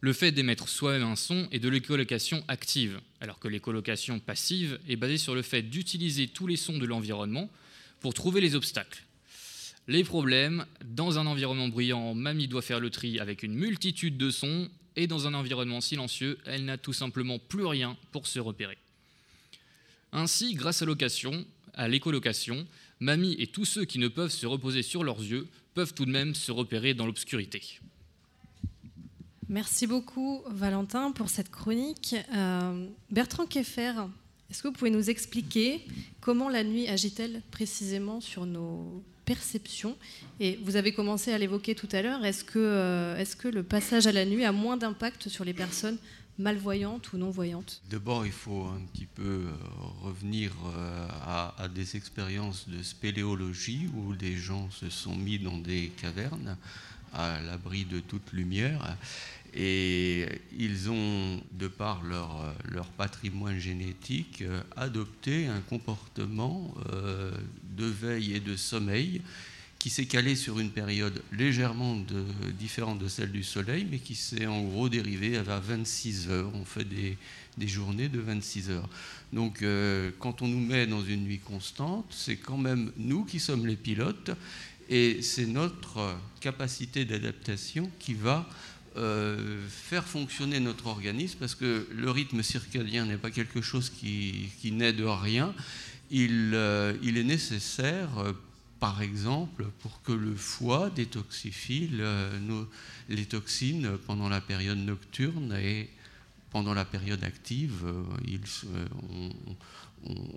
[0.02, 4.98] Le fait d'émettre soi-même un son est de l'écolocation active, alors que l'écolocation passive est
[4.98, 7.50] basée sur le fait d'utiliser tous les sons de l'environnement
[8.02, 9.04] pour trouver les obstacles.
[9.88, 14.30] Les problèmes, dans un environnement bruyant, mamie doit faire le tri avec une multitude de
[14.30, 18.78] sons et dans un environnement silencieux, elle n'a tout simplement plus rien pour se repérer.
[20.12, 22.66] Ainsi, grâce à location, à l'écolocation,
[23.00, 26.12] Mamie et tous ceux qui ne peuvent se reposer sur leurs yeux peuvent tout de
[26.12, 27.80] même se repérer dans l'obscurité.
[29.50, 32.16] Merci beaucoup Valentin pour cette chronique.
[32.34, 33.94] Euh, Bertrand Keffer,
[34.50, 35.82] est-ce que vous pouvez nous expliquer
[36.22, 39.98] comment la nuit agit-elle précisément sur nos perceptions?
[40.40, 44.12] Et vous avez commencé à l'évoquer tout à l'heure, euh, est-ce que le passage à
[44.12, 45.98] la nuit a moins d'impact sur les personnes
[46.40, 49.52] malvoyantes ou non-voyantes D'abord, il faut un petit peu euh,
[50.02, 55.58] revenir euh, à, à des expériences de spéléologie où des gens se sont mis dans
[55.58, 56.58] des cavernes
[57.14, 58.98] à l'abri de toute lumière.
[59.56, 67.32] Et ils ont, de par leur, leur patrimoine génétique, euh, adopté un comportement euh,
[67.78, 69.22] de veille et de sommeil
[69.84, 72.02] qui s'est calé sur une période légèrement
[72.58, 76.50] différente de celle du Soleil, mais qui s'est en gros dérivé à 26 heures.
[76.54, 77.18] On fait des,
[77.68, 78.88] journées de 26 heures.
[79.34, 83.42] Donc euh, quand on nous met dans une nuit constante, c'est quand même nous qui
[83.42, 84.32] sommes les pilotes,
[84.88, 88.48] et c'est notre capacité d'adaptation qui va
[88.96, 94.46] euh, faire fonctionner notre organisme, parce que le rythme circadien n'est pas quelque chose qui,
[94.62, 95.54] qui naît de rien.
[96.10, 98.34] Il, euh, il est nécessaire,
[98.84, 101.90] par exemple, pour que le foie détoxifie
[103.08, 105.90] les toxines pendant la période nocturne et
[106.52, 108.04] pendant la période active, euh,
[108.76, 109.30] euh,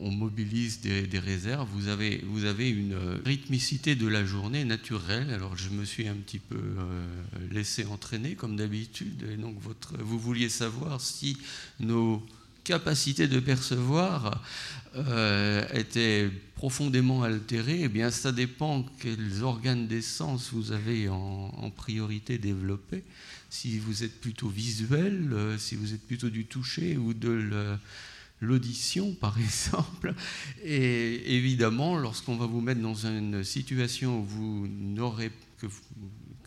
[0.01, 1.69] on, mobilise des, réserves.
[1.73, 5.33] Vous avez, une euh, rythmicité de la journée naturelle.
[5.33, 6.63] Alors je me suis un petit peu
[7.51, 9.41] laissé entraîner comme d'habitude.
[9.41, 9.57] Donc
[9.99, 11.37] vous vouliez savoir si
[11.81, 12.25] nos
[12.67, 14.43] capacités de percevoir
[14.97, 17.83] euh, étaient profondément altérées.
[17.85, 23.05] Eh bien, ça dépend quels organes des sens vous avez en, priorité développés.
[23.51, 27.79] Si vous êtes plutôt visuel, euh, si vous êtes plutôt du toucher ou de
[28.41, 30.13] l'audition, par exemple.
[30.65, 35.67] Et évidemment, lorsqu'on va vous mettre dans une situation où vous n'aurez que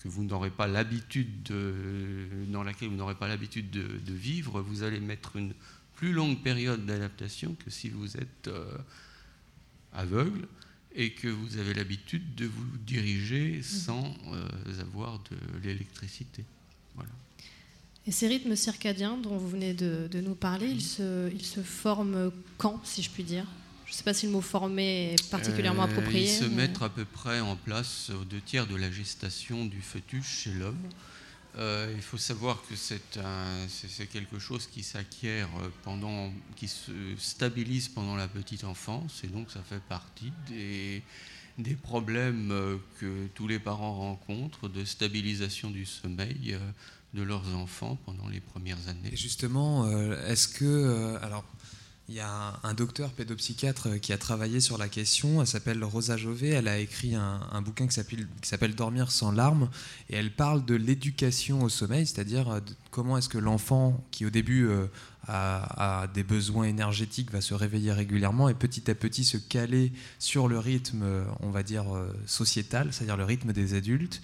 [0.08, 4.84] vous, n'aurez pas l'habitude de- dans laquelle vous n'aurez pas l'habitude de, de vivre, vous
[4.84, 5.54] allez mettre une
[6.00, 8.64] plus longue période d'adaptation que si vous êtes euh,
[9.94, 10.48] aveugle
[10.96, 16.46] et que vous avez l'habitude de vous diriger sans euh, avoir de l'électricité.
[16.96, 17.10] Voilà.
[18.08, 21.60] Et ces rythmes circadiens dont vous venez de, de nous parler, ils se, ils se
[21.62, 23.46] forment quand, si je puis dire?
[23.86, 26.24] Je ne sais pas si le mot former est particulièrement Euh, approprié.
[26.24, 29.66] Ils se mais- mettent à peu près en place aux deux tiers de la gestation
[29.66, 30.78] du fœtus chez l'homme.
[31.58, 37.90] Euh, il faut savoir que c'est quelque chose qui s'acquiert euh, pendant, qui se stabilise
[37.90, 41.02] pendant la petite enfance, et donc ça fait partie des,
[41.82, 46.58] problèmes euh, que tous les parents rencontrent de stabilisation du sommeil
[47.16, 49.10] de leurs enfants pendant les premières années.
[49.12, 49.90] Et justement,
[50.28, 51.18] est-ce que.
[51.24, 51.44] alors,
[52.10, 55.42] il y a un, docteur pédopsychiatre euh, qui a travaillé sur la question.
[55.42, 56.50] Elle s'appelle Rosa Jové.
[56.50, 57.94] Elle a écrit un, bouquin qui
[58.42, 59.70] s'appelle, Dormir sans larmes.
[60.10, 64.32] Et elle parle de l'éducation au sommeil, c'est-à-dire euh, comment est-ce que l'enfant, qui au
[64.32, 64.88] début euh,
[65.28, 70.48] a, des besoins énergétiques, va se réveiller régulièrement et petit à petit se caler sur
[70.48, 71.06] le rythme,
[71.42, 71.86] on va dire,
[72.26, 74.22] sociétal, c'est-à-dire le rythme des adultes.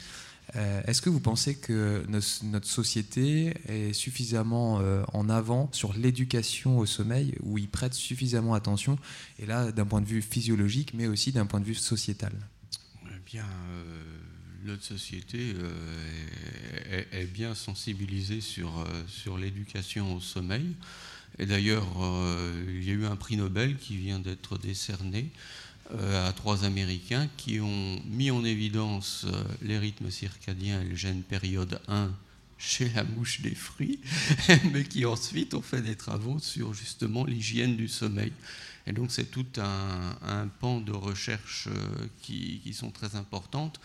[0.55, 2.05] Euh, Est-ce que vous pensez que
[2.43, 8.53] notre société est suffisamment euh, en avant sur l'éducation au sommeil, où il prête suffisamment
[8.53, 8.97] attention,
[9.39, 12.33] et là d'un point de vue physiologique, mais aussi d'un point de vue sociétal?
[13.05, 14.03] Eh bien, euh,
[14.65, 15.53] notre société
[17.11, 20.75] est, bien sensibilisée sur, sur l'éducation au sommeil.
[21.37, 21.85] Et d'ailleurs,
[22.67, 25.29] il y a eu un prix Nobel qui vient d'être décerné
[25.93, 31.21] à trois Américains qui ont mis en évidence euh, les rythmes circadiens et le gène
[31.21, 32.11] période 1
[32.57, 33.99] chez la mouche des fruits,
[34.71, 38.31] mais qui ensuite ont fait des travaux sur justement l'hygiène du sommeil.
[38.87, 43.79] Et donc c'est tout un, pan de recherche euh, qui, qui sont très importantes,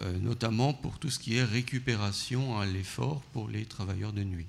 [0.00, 4.46] euh, notamment pour tout ce qui est récupération à l'effort pour les travailleurs de nuit.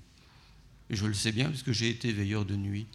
[0.89, 2.87] Et je le sais bien parce que j'ai été veilleur de nuit.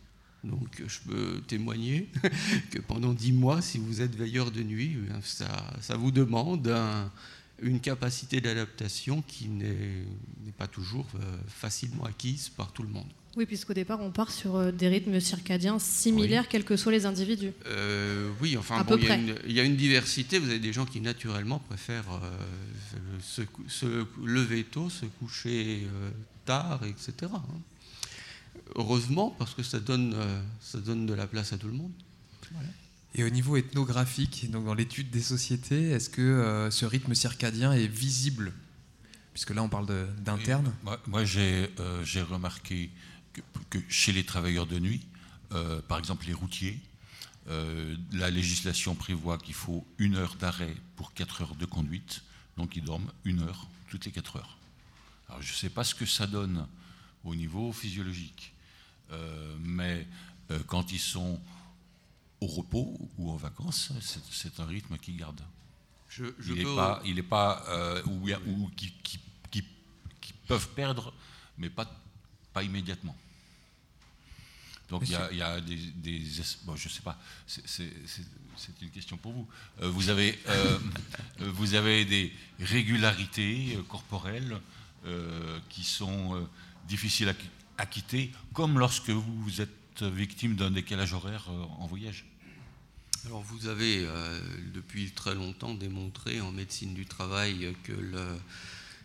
[0.45, 2.09] Donc je peux témoigner
[2.70, 5.49] que pendant dix mois, si vous êtes veilleur de nuit, eh ça,
[5.80, 7.11] ça vous demande un-
[7.62, 10.05] une capacité d'adaptation qui n'est
[10.59, 11.18] pas toujours euh,
[11.49, 13.07] facilement acquise par tout le monde.
[13.36, 17.07] Oui, puisqu'au départ, on part sur euh, des rythmes circadiens similaires, quels que soient les
[17.07, 17.53] individus.
[17.66, 20.38] Euh, oui, enfin, bon, il y, a une- il y a une diversité.
[20.38, 22.30] Vous avez des gens qui naturellement préfèrent euh,
[23.20, 26.11] se, se lever tôt, se coucher euh,
[26.45, 27.32] tard, etc.
[28.77, 31.93] Heureusement, parce que ça donne, euh, ça donne de la place à tout le monde.
[32.53, 32.69] Voilà.
[33.15, 37.73] Et au niveau ethnographique, donc dans l'étude des sociétés, est-ce que euh, ce rythme circadien
[37.73, 38.53] est visible?
[39.33, 39.87] Puisque là, on parle
[40.19, 40.73] d'interne.
[40.83, 42.91] Moi, moi, j'ai euh, j'ai remarqué
[43.33, 43.41] que,
[43.71, 45.07] que chez les travailleurs de nuit,
[45.53, 46.81] euh, par exemple les routiers,
[47.49, 52.23] euh, la législation prévoit qu'il faut une heure d'arrêt pour quatre heures de conduite,
[52.57, 54.57] donc ils dorment une heure toutes les quatre heures.
[55.29, 56.67] Alors je ne sais pas ce que ça donne
[57.25, 58.53] au niveau physiologique,
[59.12, 60.07] euh, mais
[60.51, 61.41] euh, quand ils sont
[62.41, 65.45] au repos ou en vacances, c'est- un rythme qu'ils gardent.
[66.11, 69.18] Je- je il n'est peux- pas, il est pas euh, ou, ou qui, qui-
[69.51, 69.64] qui-
[70.20, 71.12] qui peuvent perdre,
[71.59, 71.91] mais pas,
[72.53, 73.16] pas immédiatement.
[74.91, 77.62] Donc il y a, il y a des, des es- bon, je sais pas, c'est-
[78.83, 79.49] une question pour vous.
[79.83, 80.79] Euh, vous avez, euh,
[81.39, 84.61] vous avez des régularités corporelles
[85.68, 86.49] qui sont
[86.89, 91.87] difficiles à, qui- à quitter, comme lorsque vous êtes victime d'un décalage horaire euh, en
[91.87, 92.24] voyage.
[93.26, 94.41] Alors vous avez euh,
[94.74, 98.37] depuis très longtemps démontré en médecine du travail que le,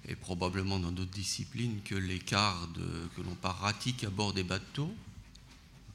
[0.08, 2.68] et probablement dans d'autres disciplines que l'écart
[3.16, 4.94] que l'on pratique à bord des bateaux,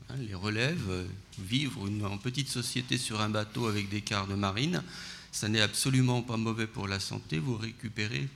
[0.08, 1.06] hein, les relèves,
[1.38, 4.82] vivre en petite société sur un bateau avec des quarts de marine,
[5.32, 8.28] ça n'est absolument pas mauvais pour la santé, vous récupérez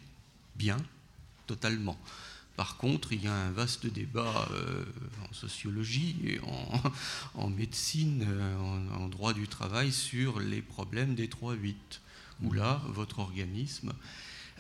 [0.57, 0.77] bien,
[1.47, 1.99] totalement.
[2.59, 4.85] Par contre, il y a un vaste débat euh,
[5.31, 6.83] en sociologie et en,
[7.45, 11.77] en médecine, euh, en, en droit du travail, sur les problèmes des 3-8,
[12.43, 13.93] où là, votre organisme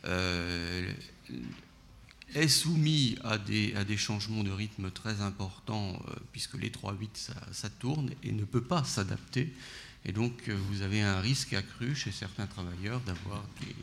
[0.05, 0.93] euh,
[2.37, 7.09] est soumis à des, à des changements de rythme très importants, euh, puisque les 3-8,
[7.15, 9.53] ça, ça tourne, et ne peut pas s'adapter.
[10.05, 13.75] Et donc, vous avez un risque accru chez certains travailleurs d'avoir des...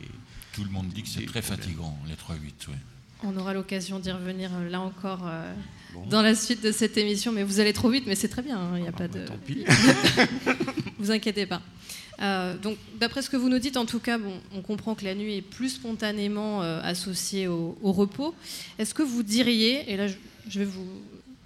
[0.54, 1.66] Tout le monde dit que c'est très problèmes.
[1.66, 2.76] fatigant, les 3-8, oui.
[3.22, 5.52] On aura l'occasion d'y revenir euh, là encore euh,
[5.94, 6.04] Bon.
[6.06, 8.58] dans la suite de cette émission, mais vous allez trop vite, mais c'est très bien,
[8.58, 9.24] hein, il n'y a pas de...
[9.24, 9.64] tant pis.
[10.98, 11.62] vous inquiétez pas.
[12.20, 15.04] Euh, donc, d'après ce que vous nous dites, en tout cas, bon, on comprend que
[15.04, 18.34] la nuit est plus spontanément euh, associée au, au repos.
[18.78, 20.16] Est-ce que vous diriez, et là je,
[20.48, 20.86] je vais vous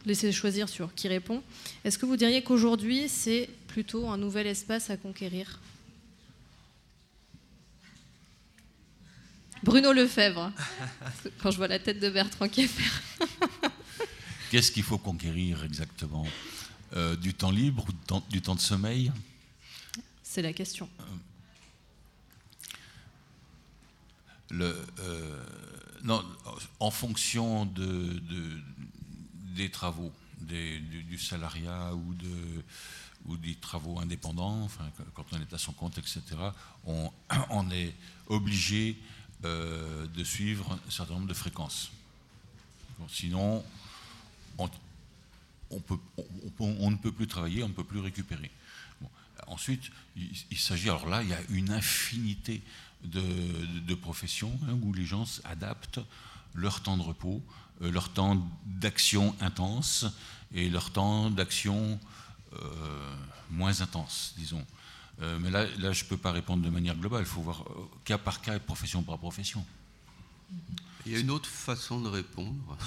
[0.07, 1.43] laisser choisir sur qui répond,
[1.85, 5.61] est-ce que vous diriez qu'aujourd'hui c'est plutôt un nouvel espace à conquérir?
[9.63, 10.53] Bruno Lefebvre.
[11.43, 12.91] Quand je vois la tête de Bertrand Kieffer.
[14.51, 16.27] Qu'est-ce qu'il faut conquérir exactement?
[16.97, 19.13] Euh, Du temps libre ou du temps, du temps de sommeil?
[20.23, 20.89] C'est la question.
[24.51, 25.45] Le, euh,
[26.03, 26.25] non,
[26.81, 27.85] en fonction de,
[28.19, 28.61] de-
[29.55, 32.65] des travaux, des- du, du salariat ou, de,
[33.27, 36.21] ou des travaux indépendants, enfin, quand on est à son compte, etc.,
[36.85, 37.13] on,
[37.51, 37.95] on est
[38.27, 38.99] obligé
[39.45, 41.91] euh, de suivre un certain nombre de fréquences.
[43.09, 43.65] Sinon,
[44.59, 44.69] on,
[45.71, 48.51] ne peut plus travailler, on ne peut plus récupérer.
[49.47, 52.61] Ensuite, il, s'agit, alors là, il y a une infinité
[53.05, 56.01] de professions hein, où les gens adaptent
[56.55, 57.43] leur temps de repos,
[57.83, 60.07] euh, leur temps d'action intense
[60.55, 61.99] et leur temps d'action
[62.53, 63.15] euh,
[63.51, 64.65] moins intense, disons.
[65.23, 67.63] Euh, mais là, là je ne peux pas répondre de manière globale, il faut voir
[67.63, 69.65] euh, cas par cas et profession par profession.
[71.07, 72.79] Il y a une autre façon de répondre.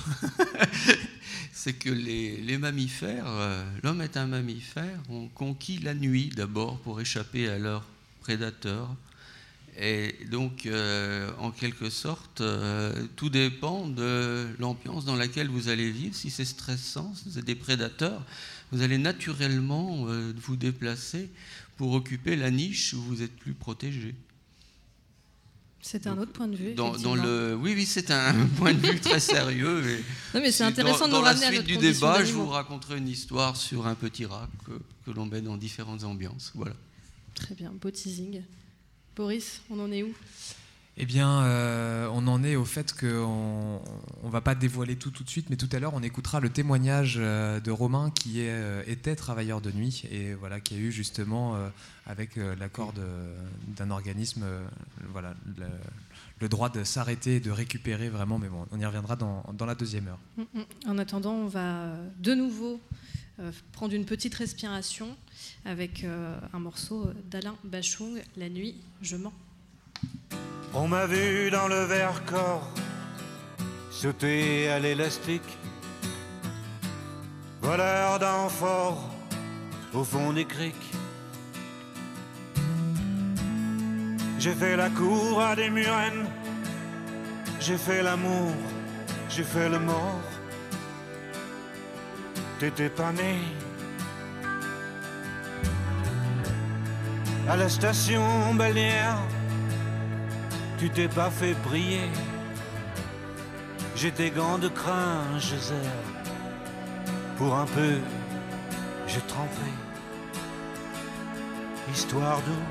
[1.52, 7.02] c'est que les, mammifères, euh, l'homme est un mammifère, ont conquis la nuit d'abord pour
[7.02, 7.86] échapper à leurs
[8.22, 8.96] prédateurs.
[9.80, 15.90] Et donc, euh, en quelque sorte, euh, tout dépend de l'ambiance dans laquelle vous allez
[15.90, 16.16] vivre.
[16.16, 18.24] Si c'est stressant, si vous êtes des prédateurs,
[18.72, 21.30] vous allez naturellement euh, vous déplacer
[21.78, 24.14] pour occuper la niche où vous êtes plus protégé.
[25.82, 26.76] C'est un autre point de vue.
[26.76, 30.04] Dans, le, oui, oui, c'est un point de vue très sérieux.
[30.34, 32.48] Non, mais c'est intéressant dans, de nous ramener à suite notre du débat, je vous
[32.48, 34.72] raconterai une histoire sur un petit rat que,
[35.06, 36.52] que l'on met dans différentes ambiances.
[36.56, 36.76] Voilà.
[37.34, 38.44] Très bien, beau teasing.
[39.16, 40.14] Boris, on en est où?
[40.96, 43.82] Eh bien, euh, on en est au fait qu'on
[44.24, 46.50] ne va pas dévoiler tout tout de suite, mais tout à l'heure, on écoutera le
[46.50, 50.78] témoignage euh, de Romain qui est, euh, était travailleur de nuit et voilà, qui a
[50.78, 51.70] eu justement, euh,
[52.06, 54.64] avec l'accord d'un organisme, euh,
[55.12, 55.66] voilà, le,
[56.40, 58.38] le droit de s'arrêter et de récupérer vraiment.
[58.38, 60.20] Mais bon, on y reviendra dans, dans la deuxième heure.
[60.38, 60.92] Mm, mm.
[60.92, 61.88] En attendant, on va
[62.20, 62.80] de nouveau
[63.72, 65.16] prendre une petite respiration
[65.66, 69.34] avec euh, un morceau d'Alain Bachung, La nuit, je mens.
[70.74, 72.70] On m'a vu dans le Vercors
[73.92, 75.58] sauter à l'élastique,
[77.62, 79.10] voleur d'amphores
[79.94, 80.92] au fond des criques.
[84.40, 86.28] J'ai fait la cour à des murennes,
[87.60, 88.52] j'ai fait l'amour,
[89.30, 90.33] j'ai fait le mort.
[92.64, 93.40] T'étais pas né.
[97.50, 99.18] À la station balnéaire,
[100.78, 102.10] tu t'es pas fait briller.
[103.98, 105.78] J'ai des gants de crin, zère.
[107.36, 107.98] Pour un peu,
[109.08, 109.70] j'ai trempé.
[111.92, 112.64] Histoire d'eau.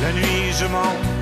[0.00, 1.21] La nuit, je mens,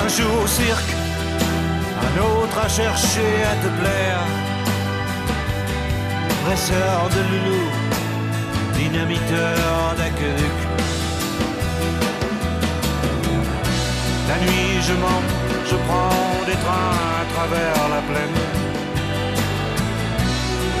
[0.00, 0.92] Un jour au cirque,
[2.06, 4.22] un autre à chercher à te plaire.
[6.44, 7.64] Presseur de loulou,
[8.74, 10.58] dynamiteur d'aqueduc.
[14.28, 15.22] La nuit, je mens,
[15.70, 18.38] je prends des trains à travers la plaine.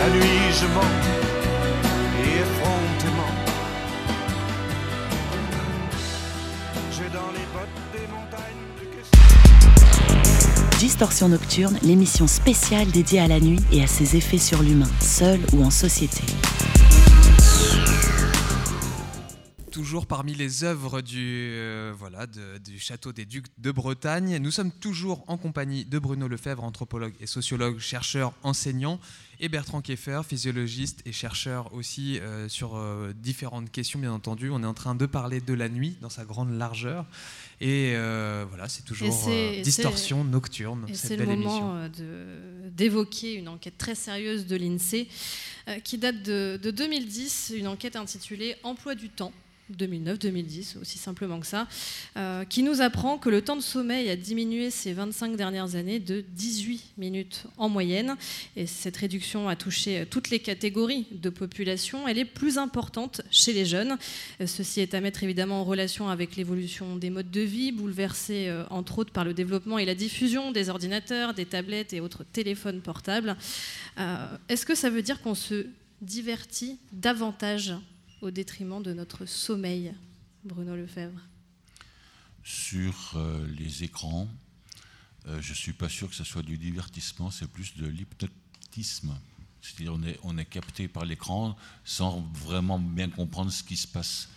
[0.00, 0.94] La nuit, je mens,
[2.24, 2.58] et.
[6.98, 8.67] J'ai dans les bottes des montagnes
[10.78, 15.40] Distorsion nocturne, l'émission spéciale dédiée à la nuit et à ses effets sur l'humain, seul
[15.52, 16.22] ou en société.
[19.78, 24.38] Toujours parmi les œuvres du, euh, voilà, de- du château des Ducs de Bretagne.
[24.38, 28.98] Nous sommes toujours en compagnie de Bruno Lefebvre, anthropologue et sociologue, chercheur, enseignant,
[29.38, 34.50] et Bertrand Kieffer, physiologiste et chercheur aussi euh, sur euh, différentes questions, bien entendu.
[34.50, 37.06] On est en train de parler de la nuit dans sa grande largeur.
[37.60, 37.92] Et
[38.48, 39.06] voilà, c'est toujours
[39.62, 41.88] Distorsion nocturne, Et cette c'est le moment
[42.72, 45.06] d'évoquer une enquête très sérieuse de l'INSEE
[45.84, 49.32] qui date de, de 2010, une enquête intitulée Emploi du temps.
[49.76, 51.66] 2009-2010, aussi simplement que ça,
[52.16, 55.98] euh, qui nous apprend que le temps de sommeil a diminué ces 25 dernières années
[55.98, 58.16] de 18 minutes en moyenne.
[58.56, 62.08] Et cette réduction a touché toutes les catégories de population.
[62.08, 63.96] Elle est plus importante chez les jeunes.
[64.40, 68.48] Euh, Ceci est à mettre évidemment en relation avec l'évolution des modes de vie, bouleversés
[68.48, 72.24] euh, entre autres par le développement et la diffusion des ordinateurs, des tablettes et autres
[72.24, 73.36] téléphones portables.
[74.48, 75.66] Est-ce que ça veut dire qu'on se
[76.02, 77.74] divertit davantage
[78.20, 79.94] au détriment de notre sommeil,
[80.44, 81.20] Bruno Lefebvre
[82.44, 84.28] Sur euh, les écrans,
[85.26, 89.16] euh, je ne suis pas sûr que ce soit du divertissement, c'est plus de l'hypnotisme.
[89.60, 93.86] C'est-à-dire on est, on est capté par l'écran sans vraiment bien comprendre ce qui se
[93.86, 94.28] passe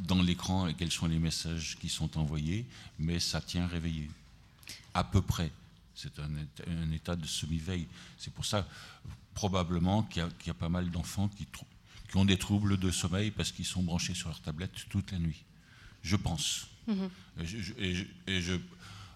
[0.00, 2.64] dans l'écran et quels sont les messages qui sont envoyés,
[2.98, 4.10] mais ça tient réveillé.
[4.94, 5.50] À peu près.
[5.94, 6.30] C'est un,
[6.92, 7.86] état- de semi-veille.
[8.16, 8.66] C'est pour ça,
[9.34, 11.66] probablement, qu'il y, y a pas mal d'enfants qui, trou-
[12.10, 15.18] qui ont des troubles de sommeil parce qu'ils sont branchés sur leur tablette toute la
[15.18, 15.44] nuit.
[16.02, 16.66] Je pense.
[16.86, 17.10] Mhm.
[17.40, 18.54] Et je, je- et je- et je-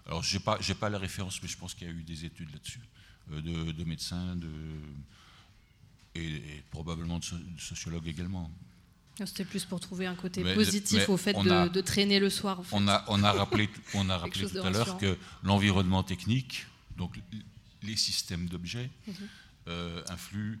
[0.05, 2.03] alors, je n'ai pas, j'ai pas la référence, mais je pense qu'il y a eu
[2.03, 2.79] des études là-dessus,
[3.31, 4.49] euh, de, de médecins de,
[6.15, 8.51] et, et probablement de, so- de sociologues également.
[9.25, 11.81] C'était plus pour trouver un côté Mais- positif mais au fait on de, a- de
[11.81, 12.59] traîner le soir.
[12.59, 12.75] en fait.
[12.75, 16.65] On a, on a rappelé, on a rappelé tout à l'heure que l'environnement technique,
[16.97, 17.19] donc
[17.81, 18.89] les systèmes d'objets,
[19.67, 20.57] euh, influent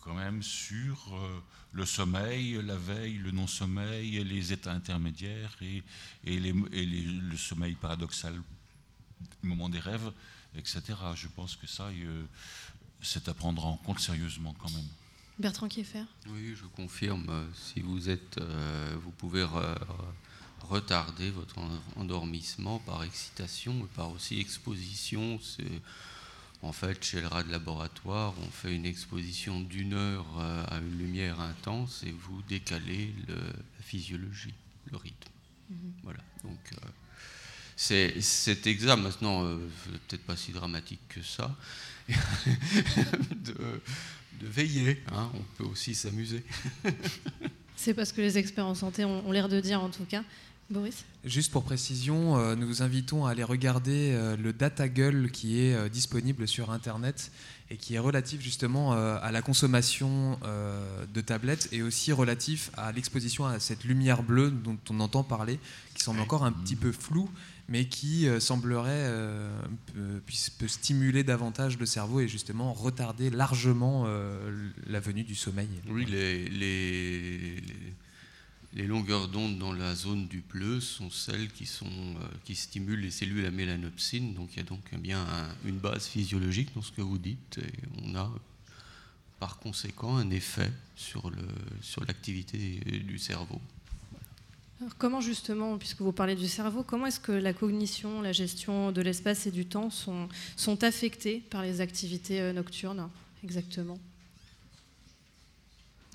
[0.00, 1.40] quand même sur euh,
[1.72, 5.82] le sommeil, la veille, le non-sommeil, les états intermédiaires et,
[6.24, 8.34] et les- et les- le sommeil paradoxal,
[9.42, 10.10] le moment des rêves,
[10.56, 10.80] etc.
[11.14, 12.24] Je pense que ça, euh,
[13.02, 14.86] c'est à prendre en compte sérieusement quand même.
[15.38, 16.04] Bertrand Kieffer?
[16.28, 17.48] Oui, je confirme.
[17.54, 19.78] Si vous êtes, euh, vous pouvez re-
[20.62, 25.38] retarder votre en- endormissement par excitation et par aussi exposition.
[25.40, 25.80] C'est
[26.62, 30.78] en fait chez le rat de laboratoire, on fait une exposition d'une heure euh, à
[30.78, 34.54] une lumière intense et vous décalez le- la physiologie,
[34.90, 35.30] le rythme.
[35.70, 35.92] Mhm.
[36.02, 36.20] Voilà.
[36.44, 36.86] Donc euh,
[37.76, 38.96] c'est c'est exact.
[38.96, 39.58] Maintenant, euh,
[40.08, 41.56] peut-être pas si dramatique que ça.
[42.08, 43.52] de,
[44.40, 45.02] de veiller.
[45.12, 45.30] hein.
[45.34, 46.42] On peut aussi s'amuser.
[47.76, 50.24] C'est parce que les experts en santé ont, ont l'air de dire, en tout cas,
[50.70, 55.60] Boris Juste pour précision, euh, nous vous invitons à aller regarder euh, le DataGull qui
[55.60, 57.32] est euh, disponible sur Internet
[57.70, 60.38] et qui est relatif justement à la consommation
[61.12, 65.60] de tablettes et aussi relatif à l'exposition à cette lumière bleue dont on entend parler,
[65.94, 67.28] qui semble encore un petit peu floue,
[67.68, 69.12] mais qui semblerait
[69.94, 74.06] peut, puisse- peut stimuler davantage le cerveau et justement retarder largement
[74.86, 75.68] la venue du sommeil.
[75.90, 77.94] Oui, les, les- les-
[78.74, 83.00] les longueurs d'onde dans la zone du bleu sont celles qui, sont, euh, qui stimulent
[83.00, 84.34] les cellules à mélanopsine.
[84.34, 87.58] Donc il y a donc bien un- une base physiologique dans ce que vous dites.
[87.58, 87.72] Et
[88.04, 88.30] on a
[89.40, 91.38] par conséquent un effet sur le-
[91.80, 93.60] sur l'activité du cerveau.
[94.80, 98.92] Alors, comment justement, puisque vous parlez du cerveau, comment est-ce que la cognition, la gestion
[98.92, 103.08] de l'espace et du temps sont, sont affectées par les activités euh, nocturnes
[103.42, 103.98] exactement?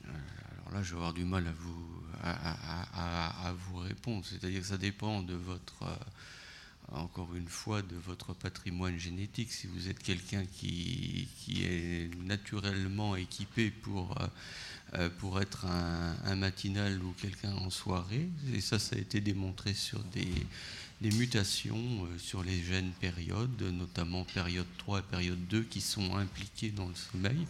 [0.08, 1.93] Alors là, je vais avoir du mal à vous,
[2.24, 4.26] à, vous répondre.
[4.26, 5.96] C'est-à-dire que ça dépend de votre, euh,
[6.92, 9.52] encore une fois, de votre patrimoine génétique.
[9.52, 14.28] Si vous êtes quelqu'un qui, qui est naturellement équipé pour, euh,
[14.96, 19.74] euh, pour être un, matinal ou quelqu'un en soirée, et ça, ça a été démontré
[19.74, 20.28] sur des,
[21.02, 26.88] mutations sur les gènes périodes, notamment période 3 et période 2, qui sont impliquées dans
[26.88, 27.46] le sommeil,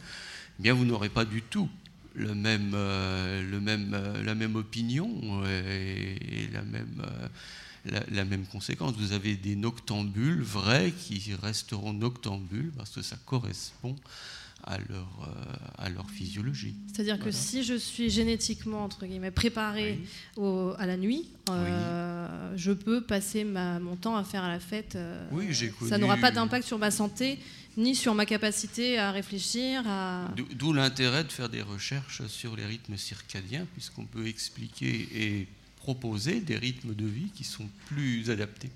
[0.59, 1.69] eh bien vous n'aurez pas du tout
[2.15, 5.09] le même, euh, le même, euh, la même opinion
[5.45, 7.27] et, et la, même, euh,
[7.85, 8.93] la, la même conséquence.
[8.97, 13.95] Vous avez des noctambules vrais qui resteront noctambules parce que ça correspond
[14.65, 16.73] à leur, euh, à leur physiologie.
[16.87, 19.99] C'est-à-dire que si je suis génétiquement entre guillemets préparée
[20.37, 24.61] au- à la nuit, euh, je peux passer ma- mon temps à faire à la
[24.61, 24.95] fête.
[24.95, 27.39] euh, Oui, j'ai Ça n'aura pas d'impact sur ma santé
[27.77, 29.83] ni sur ma capacité à réfléchir.
[29.87, 30.29] À...
[30.55, 35.47] D'où- l'intérêt de faire des recherches sur les rythmes circadiens, puisqu'on peut expliquer et
[35.77, 38.69] proposer des rythmes de vie qui sont plus adaptés.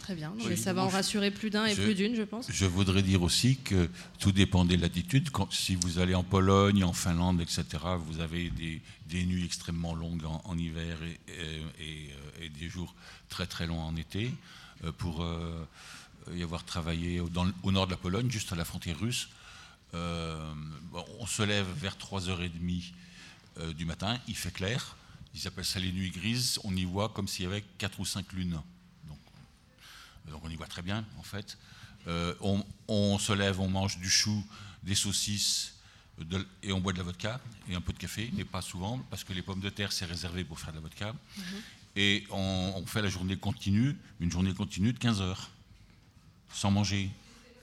[0.00, 0.32] Très bien.
[0.38, 0.44] Oui.
[0.48, 2.46] Mais ça va en rassurer plus d'un et Je- plus d'une, je pense.
[2.50, 3.88] Je voudrais dire aussi que
[4.18, 5.30] tout dépend des latitudes.
[5.30, 7.64] Quand, si vous allez en Pologne, en Finlande, etc.,
[8.06, 12.48] vous avez des, des nuits extrêmement longues en, en hiver et, et- et, euh, et
[12.48, 12.94] des jours
[13.28, 14.30] très très longs en été.
[14.84, 15.62] Euh, pour euh,
[16.34, 18.98] y avoir travaillé au, dans le- au nord de la Pologne, juste à la frontière
[18.98, 19.28] russe,
[19.94, 20.52] euh,
[20.92, 22.92] bon, on se lève vers 3h30
[23.58, 24.96] euh, du matin, il fait clair.
[25.34, 26.58] Ils appellent ça les nuits grises.
[26.64, 28.60] On y voit comme s'il y avait 4 ou 5 lunes.
[30.28, 31.58] Donc on y voit très bien, en fait.
[32.06, 34.44] Euh, on, on se lève, on mange du chou,
[34.82, 35.74] des saucisses,
[36.18, 38.98] de- et on boit de la vodka et un peu de café, mais pas souvent,
[39.10, 41.14] parce que les pommes de terre, c'est réservé pour faire de la vodka.
[41.96, 45.50] Et on, on fait la journée continue, une journée continue de 15 heures,
[46.52, 47.10] sans manger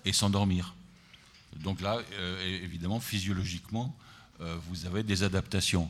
[0.05, 0.73] et sans dormir.
[1.55, 3.95] Donc là, euh, évidemment, physiologiquement,
[4.41, 5.89] euh, vous avez des adaptations.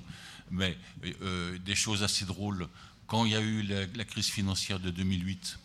[0.49, 0.77] Mais
[1.21, 2.67] euh, des choses assez drôles.
[3.05, 5.59] Quand il y a eu la, crise financière de 2008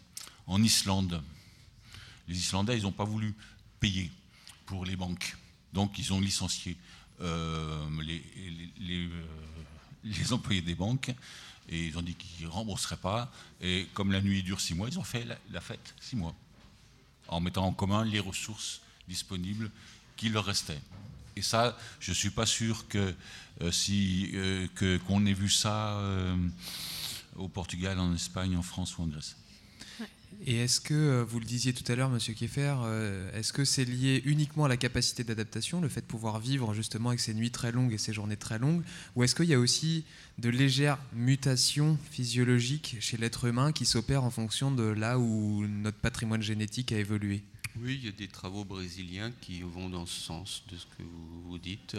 [0.48, 1.22] en Islande,
[2.28, 3.34] les Islandais, ils n'ont pas voulu
[3.80, 4.10] payer
[4.66, 5.36] pour les banques.
[5.72, 6.76] Donc, ils ont licencié
[7.20, 8.22] les,
[10.32, 11.14] employés des banques
[11.68, 13.32] et ils ont dit qu'ils ne rembourseraient pas.
[13.60, 16.34] Et comme la nuit dure six mois, ils ont fait la fête six mois
[17.28, 19.70] en mettant en commun les ressources disponibles
[20.16, 20.80] qui leur restaient.
[21.36, 23.14] Et ça, je ne suis pas sûr que
[23.62, 24.66] euh, si euh,
[25.06, 26.36] qu'on ait vu ça euh,
[27.36, 29.36] au Portugal, en Espagne, en France ou en Grèce.
[30.40, 33.64] Et est-ce que, euh, vous le disiez tout à l'heure, Monsieur Kieffer, euh, est-ce que
[33.64, 37.34] c'est lié uniquement à la capacité d'adaptation, le fait de pouvoir vivre justement avec ces
[37.34, 38.82] nuits très longues et ces journées très longues,
[39.14, 40.04] ou est-ce qu'il y a aussi
[40.38, 45.98] de légères mutations physiologiques chez l'être humain qui s'opèrent en fonction de là où notre
[45.98, 47.44] patrimoine génétique a évolué?
[47.80, 51.02] Oui, il y a des travaux brésiliens qui vont dans ce sens de ce que
[51.46, 51.96] vous, dites,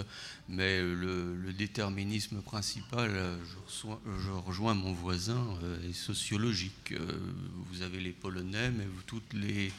[0.47, 6.91] mais euh, le, déterminisme principal, euh, je, reçois- je rejoins mon voisin, euh, est sociologique.
[6.91, 7.11] Euh,
[7.71, 9.71] Vous avez les Polonais, mais vous, toutes les,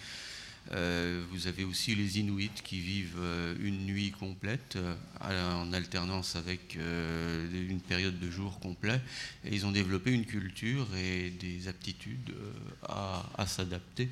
[0.72, 6.76] euh, avez aussi les Inuits qui vivent euh, une nuit complète euh, en alternance avec
[6.76, 9.00] euh, une période de jour complet,
[9.44, 12.52] et ils ont développé une culture et des aptitudes euh,
[12.88, 14.08] à, à s'adapter.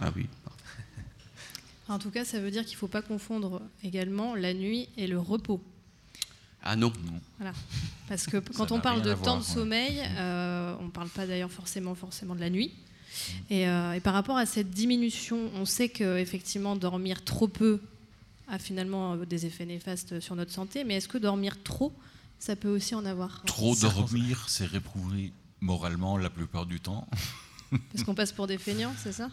[0.00, 0.26] Ah oui.
[1.88, 5.06] En tout cas, ça veut dire qu'il ne faut pas confondre également la nuit et
[5.06, 5.62] le repos.
[6.62, 6.92] Ah non.
[7.38, 7.52] Voilà.
[8.08, 9.52] Parce que quand on parle de temps voir, de ouais.
[9.54, 12.72] sommeil, euh, on ne parle pas d'ailleurs forcément, forcément de la nuit.
[13.50, 17.80] Et, euh, et par rapport à cette diminution, on sait qu'effectivement, dormir trop peu
[18.48, 21.92] a finalement euh, des effets néfastes sur notre santé, mais est-ce que dormir trop,
[22.38, 23.42] ça peut aussi en avoir?
[23.44, 27.06] Trop dormir, c'est réprouvé moralement la plupart du temps.
[27.92, 29.30] Parce qu'on passe pour des feignants, c'est ça?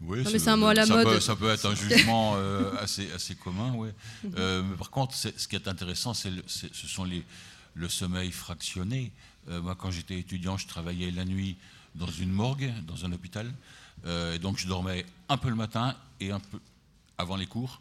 [0.00, 1.06] Oui, Non, mais c'est un mot à la ça mode.
[1.06, 3.92] Peut, ça peut être un jugement euh, assez, assez commun, ouais.
[4.22, 4.34] Mhm.
[4.38, 7.24] Euh, mais par contre, ce qui est intéressant, c'est ce sont les,
[7.74, 9.12] le sommeil fractionné.
[9.48, 11.56] Euh, moi, quand j'étais étudiant, je travaillais la nuit
[11.94, 13.52] dans une morgue, dans un hôpital.
[14.06, 16.60] Et donc, je dormais un peu le matin et un peu
[17.18, 17.80] avant les cours,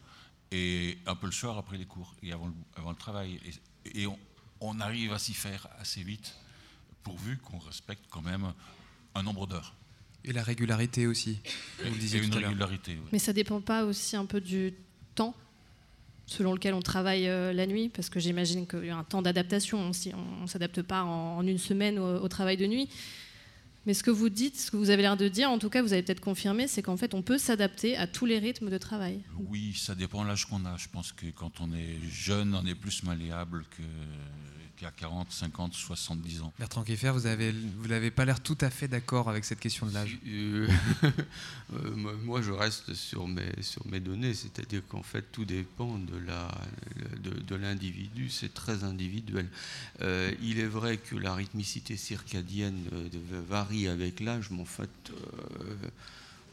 [0.51, 3.39] et un peu le soir après les cours et avant le, avant le travail.
[3.86, 4.18] Et, et on,
[4.59, 6.36] on arrive à s'y faire assez vite,
[7.03, 8.51] pourvu qu'on respecte quand même
[9.13, 9.76] un nombre d'heures.
[10.26, 11.38] Et la régularité aussi,
[11.84, 12.49] vous le disiez Et une tout à l'heure.
[12.49, 13.09] régularité, oui.
[13.11, 14.74] Mais ça dépend pas aussi un peu du
[15.15, 15.34] temps
[16.26, 19.22] selon lequel on travaille euh, la nuit Parce que j'imagine qu'il y a un temps
[19.22, 19.93] d'adaptation.
[19.93, 22.89] Si on ne s'adapte pas en, une semaine au, au travail de nuit.
[23.86, 25.82] Mais ce que vous dites, ce que vous avez l'air de dire, en tout cas,
[25.82, 28.78] vous avez peut-être confirmé, c'est qu'en fait, on peut s'adapter à tous les rythmes de
[28.78, 29.22] travail.
[29.47, 30.76] Oui, ça dépend de l'âge qu'on a.
[30.76, 33.84] Je pense que quand on est jeune, on est plus malléable que-
[34.78, 36.53] qu'à 40, 50, 70 ans.
[36.59, 39.88] Bertrand Keffer, vous avez, vous n'avez pas l'air tout à fait d'accord avec cette question
[39.88, 40.17] de l'âge.
[40.28, 40.67] Euh,
[41.73, 46.17] euh, moi, je reste sur mes, sur mes données, c'est-à-dire qu'en fait, tout dépend de
[46.17, 46.55] la-
[47.23, 49.47] de, de l'individu, c'est très individuel.
[50.01, 52.84] Euh, il est vrai que la rythmicité circadienne
[53.49, 55.73] varie avec l'âge, mais en fait, euh,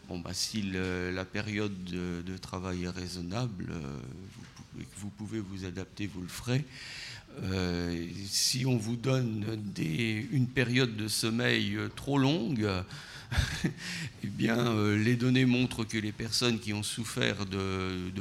[0.08, 3.98] bon, bah, si le- la période de, de travail est raisonnable, euh,
[4.36, 6.64] vous pouvez, vous pouvez vous adapter, vous le ferez.
[7.42, 9.44] Euh, si on vous donne
[10.32, 12.68] une période de sommeil euh, trop longue,
[13.64, 18.12] eh bien, euh, les données montrent que les personnes qui ont souffert de,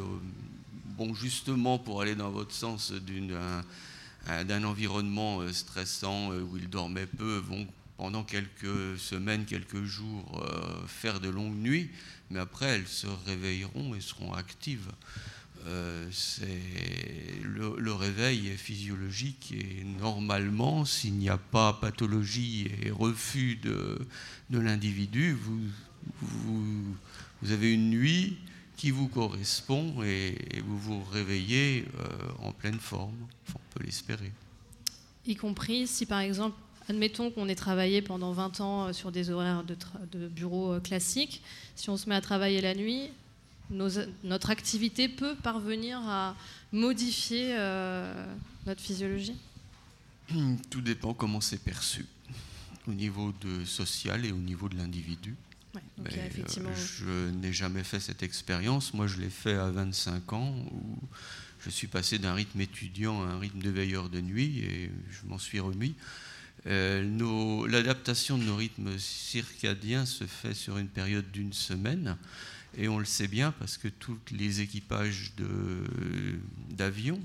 [0.97, 7.67] bon, justement pour aller dans votre sens, d'un environnement stressant où ils dormaient peu, vont
[7.97, 10.43] pendant quelques semaines, quelques jours
[10.87, 11.91] faire de longues nuits,
[12.31, 14.89] mais après elles se réveilleront et seront actives.
[15.65, 16.09] Euh,
[17.43, 23.99] le, réveil est physiologique et normalement, s'il n'y a pas pathologie et refus de,
[24.49, 25.61] de l'individu, vous,
[26.21, 26.95] vous,
[27.41, 28.37] vous avez une nuit
[28.77, 30.35] qui vous correspond et,
[30.65, 33.15] vous vous réveillez euh, en pleine forme.
[33.53, 34.31] On peut l'espérer.
[35.25, 36.57] Y compris si, par exemple,
[36.89, 39.77] admettons qu'on ait travaillé pendant 20 ans euh, sur des horaires de,
[40.11, 41.41] de bureau euh, classiques,
[41.75, 43.09] si on se met à travailler la nuit,
[43.69, 43.89] nos-
[44.23, 46.35] notre activité peut parvenir à
[46.71, 48.25] modifier euh,
[48.65, 49.35] notre physiologie?
[50.69, 52.05] Tout dépend comment c'est perçu
[52.87, 55.35] au niveau de social et au niveau de l'individu.
[55.75, 58.93] Ouais, Mais, effectivement- euh, je n'ai jamais fait cette expérience.
[58.93, 60.97] Moi, je l'ai fait à 25 ans où
[61.63, 65.27] je suis passé d'un rythme étudiant à un rythme de veilleur de nuit et je
[65.27, 65.95] m'en suis remis.
[66.67, 72.17] Euh, L'adaptation de nos rythmes circadiens se fait sur une période d'une semaine
[72.77, 75.33] et on le sait bien parce que tous les équipages
[76.69, 77.19] d'avions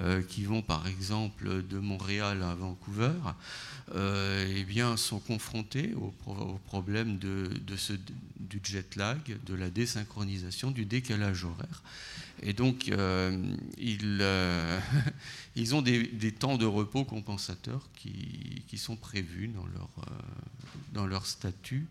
[0.00, 3.12] euh, qui vont par exemple de Montréal à Vancouver,
[3.94, 7.92] euh, eh bien, sont confrontés au, pro- au problème de, ce,
[8.40, 11.82] du jet lag, de la désynchronisation, du décalage horaire.
[12.42, 13.36] Et donc, euh,
[13.76, 14.22] ils,
[15.74, 19.50] ont des, temps de repos compensateurs qui, sont prévus
[20.94, 21.86] dans leur statut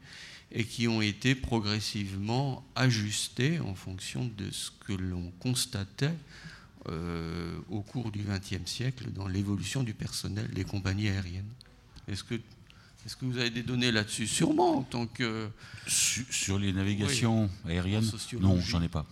[0.54, 6.14] et qui ont été progressivement ajustés en fonction de ce que l'on constatait
[6.90, 11.52] euh, au cours du XXe siècle dans l'évolution du personnel des compagnies aériennes.
[12.08, 14.28] Est-ce que, est que vous avez des données là-dessus?
[14.28, 15.50] Sûrement en tant que...
[15.88, 18.10] Sur, sur les navigations Oui, aériennes?
[18.40, 19.06] Non, j'en ai pas.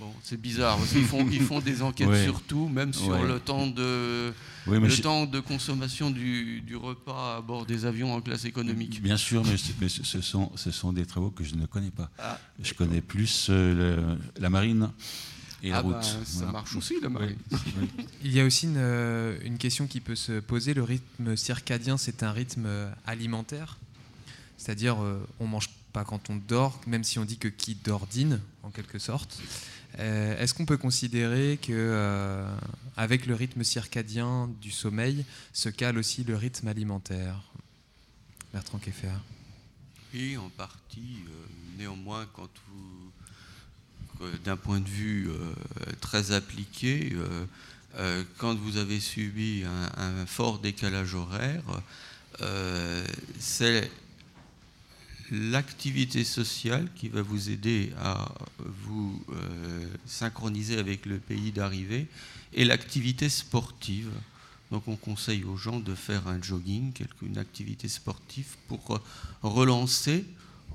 [0.00, 2.24] Bon, c'est bizarre parce qu'ils font, ils font des enquêtes Ouais.
[2.24, 3.26] sur tout, même sur Ouais.
[3.28, 4.32] le temps de
[4.66, 8.22] Oui, mais le je- temps de consommation du, du repas à bord des avions en
[8.22, 9.02] classe économique.
[9.02, 11.66] Bien sûr, mais, ce- mais ce, ce sont, ce sont des travaux que je ne
[11.66, 12.10] connais pas.
[12.18, 14.88] Ah, je connais plus euh, le- la marine
[15.62, 15.92] et la Ah route.
[15.92, 16.52] bah, ça Voilà.
[16.52, 17.36] marche aussi, la marine.
[17.52, 17.88] Oui.
[18.24, 20.72] Il y a aussi une, euh, une question qui peut se poser.
[20.72, 23.76] Le rythme circadien, c'est un rythme euh, alimentaire.
[24.56, 28.06] C'est-à-dire, euh, on mange pas quand on dort, même si on dit que qui dort
[28.06, 29.38] dîne, en quelque sorte.
[30.00, 32.50] Euh, Est-ce qu'on peut considérer que euh,
[32.96, 37.42] avec le rythme circadien du sommeil se cale aussi le rythme alimentaire
[38.52, 39.12] Bertrand Keffer?
[40.14, 41.18] Oui, en partie.
[41.28, 42.48] euh, néanmoins, quand
[44.44, 45.30] d'un point de vue
[46.02, 47.16] très appliqué,
[48.36, 49.64] quand vous avez subi
[49.96, 51.62] un, fort décalage horaire,
[53.38, 53.90] c'est
[55.30, 62.06] l'activité sociale qui va vous aider à vous euh, synchroniser avec le pays d'arrivée
[62.52, 64.10] et l'activité sportive.
[64.70, 69.00] Donc on conseille aux gens de faire un jogging, une activité sportive pour
[69.42, 70.24] relancer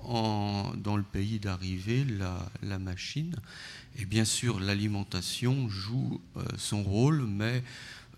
[0.07, 2.05] dans le pays d'arrivée
[2.61, 3.35] la, machine.
[3.97, 7.63] Et bien sûr, l'alimentation joue euh, son rôle, mais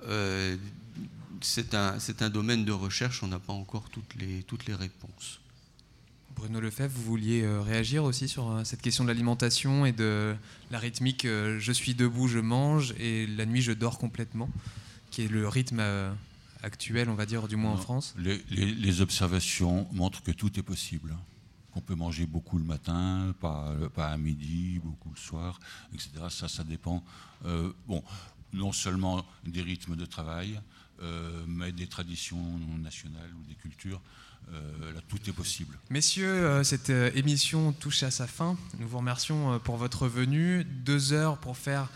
[0.05, 0.57] euh,
[1.41, 5.39] c'est un, un domaine de recherche, on n'a pas encore toutes les, toutes les réponses.
[6.37, 10.35] Bruno Lefebvre, vous vouliez euh, réagir aussi sur euh, cette question de l'alimentation et de
[10.69, 14.49] la rythmique euh, je suis debout, je mange et la nuit je dors complètement,
[15.09, 15.81] qui est le rythme
[16.61, 18.13] actuelle, on va dire, du moins en France?
[18.19, 21.15] les, les- les observations montrent que tout est possible.
[21.73, 25.59] Qu'on peut manger beaucoup le matin, pas, pas à midi, beaucoup le soir,
[25.93, 26.09] etc.
[26.29, 27.03] Ça, ça dépend,
[27.45, 28.03] euh, bon,
[28.53, 30.59] non seulement des rythmes de travail,
[31.01, 34.01] euh, mais des traditions nationales ou des cultures.
[34.53, 35.77] Euh, là, tout est possible.
[35.89, 38.55] Messieurs, euh, cette euh, émission touche à sa fin.
[38.79, 40.63] Nous vous remercions euh, pour votre venue.
[40.63, 41.89] Deux heures pour faire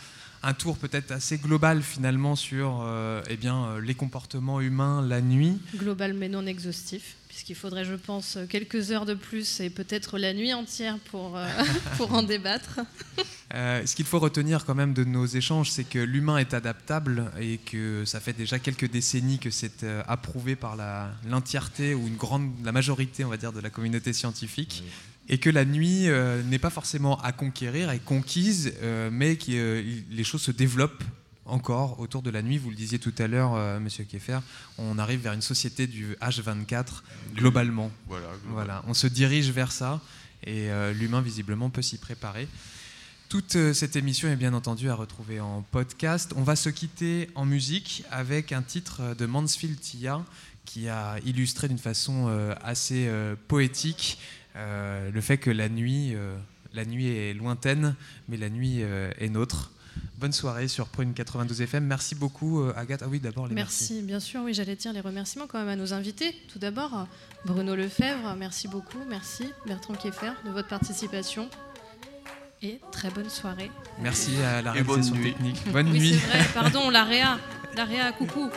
[0.44, 5.22] un tour peut-être assez global finalement sur euh, eh bien, euh, les comportements humains la
[5.22, 5.60] nuit.
[5.76, 10.32] Global mais non exhaustif, puisqu'il faudrait, je pense, quelques heures de plus et peut-être la
[10.32, 11.48] nuit entière pour, euh,
[11.98, 12.82] pour en débattre.
[13.56, 17.32] Euh, ce qu'il faut retenir quand même de nos échanges, c'est que l'humain est adaptable
[17.40, 20.78] et que ça fait déjà quelques décennies que c'est euh, approuvé par
[21.28, 24.84] l'entièreté ou une grande, la majorité, on va dire, de la communauté scientifique.
[25.28, 29.52] Et que la nuit euh, n'est pas forcément à conquérir, est conquise, euh, mais que
[29.52, 31.04] euh, les choses se développent
[31.52, 32.58] encore autour de la nuit.
[32.58, 34.40] Vous le disiez tout à l'heure, euh, Monsieur Keffer,
[34.78, 37.04] on arrive vers une société du H24
[37.36, 37.92] globalement.
[38.08, 38.54] Voilà, globalement.
[38.54, 40.02] Voilà, on se dirige vers ça
[40.44, 42.48] et euh, l'humain visiblement peut s'y préparer.
[43.30, 46.34] Toute euh, cette émission est bien entendu à retrouver en podcast.
[46.36, 50.24] On va se quitter en musique avec un titre euh, de Mansfield Tia
[50.66, 52.30] qui a illustré d'une façon
[52.62, 53.10] assez
[53.48, 54.20] poétique
[54.56, 56.14] le fait que la nuit,
[56.72, 57.96] la nuit est lointaine,
[58.30, 59.72] mais la nuit est nôtre.
[60.18, 61.86] Bonne soirée sur Prune 92 FM.
[61.86, 63.02] Merci beaucoup, euh, Agathe.
[63.04, 63.94] Ah oui, d'abord les merci.
[63.94, 66.36] Merci, bien sûr, oui, j'allais dire les remerciements quand même à nos invités.
[66.52, 67.08] Tout d'abord,
[67.46, 71.50] Bruno Lefebvre, merci beaucoup, merci Bertrand Kieffer de votre participation.
[72.62, 73.72] Et très bonne soirée.
[74.00, 75.32] Merci à la bonne réalisation nuit.
[75.34, 75.72] technique.
[75.72, 76.14] Bonne oui, nuit.
[76.14, 77.40] c'est vrai, pardon, l'AREA.
[77.76, 78.52] L'AREA, coucou.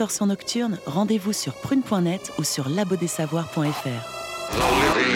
[0.00, 5.09] Distorsion Nocturne Rendez-vous sur prune.net ou sur dead.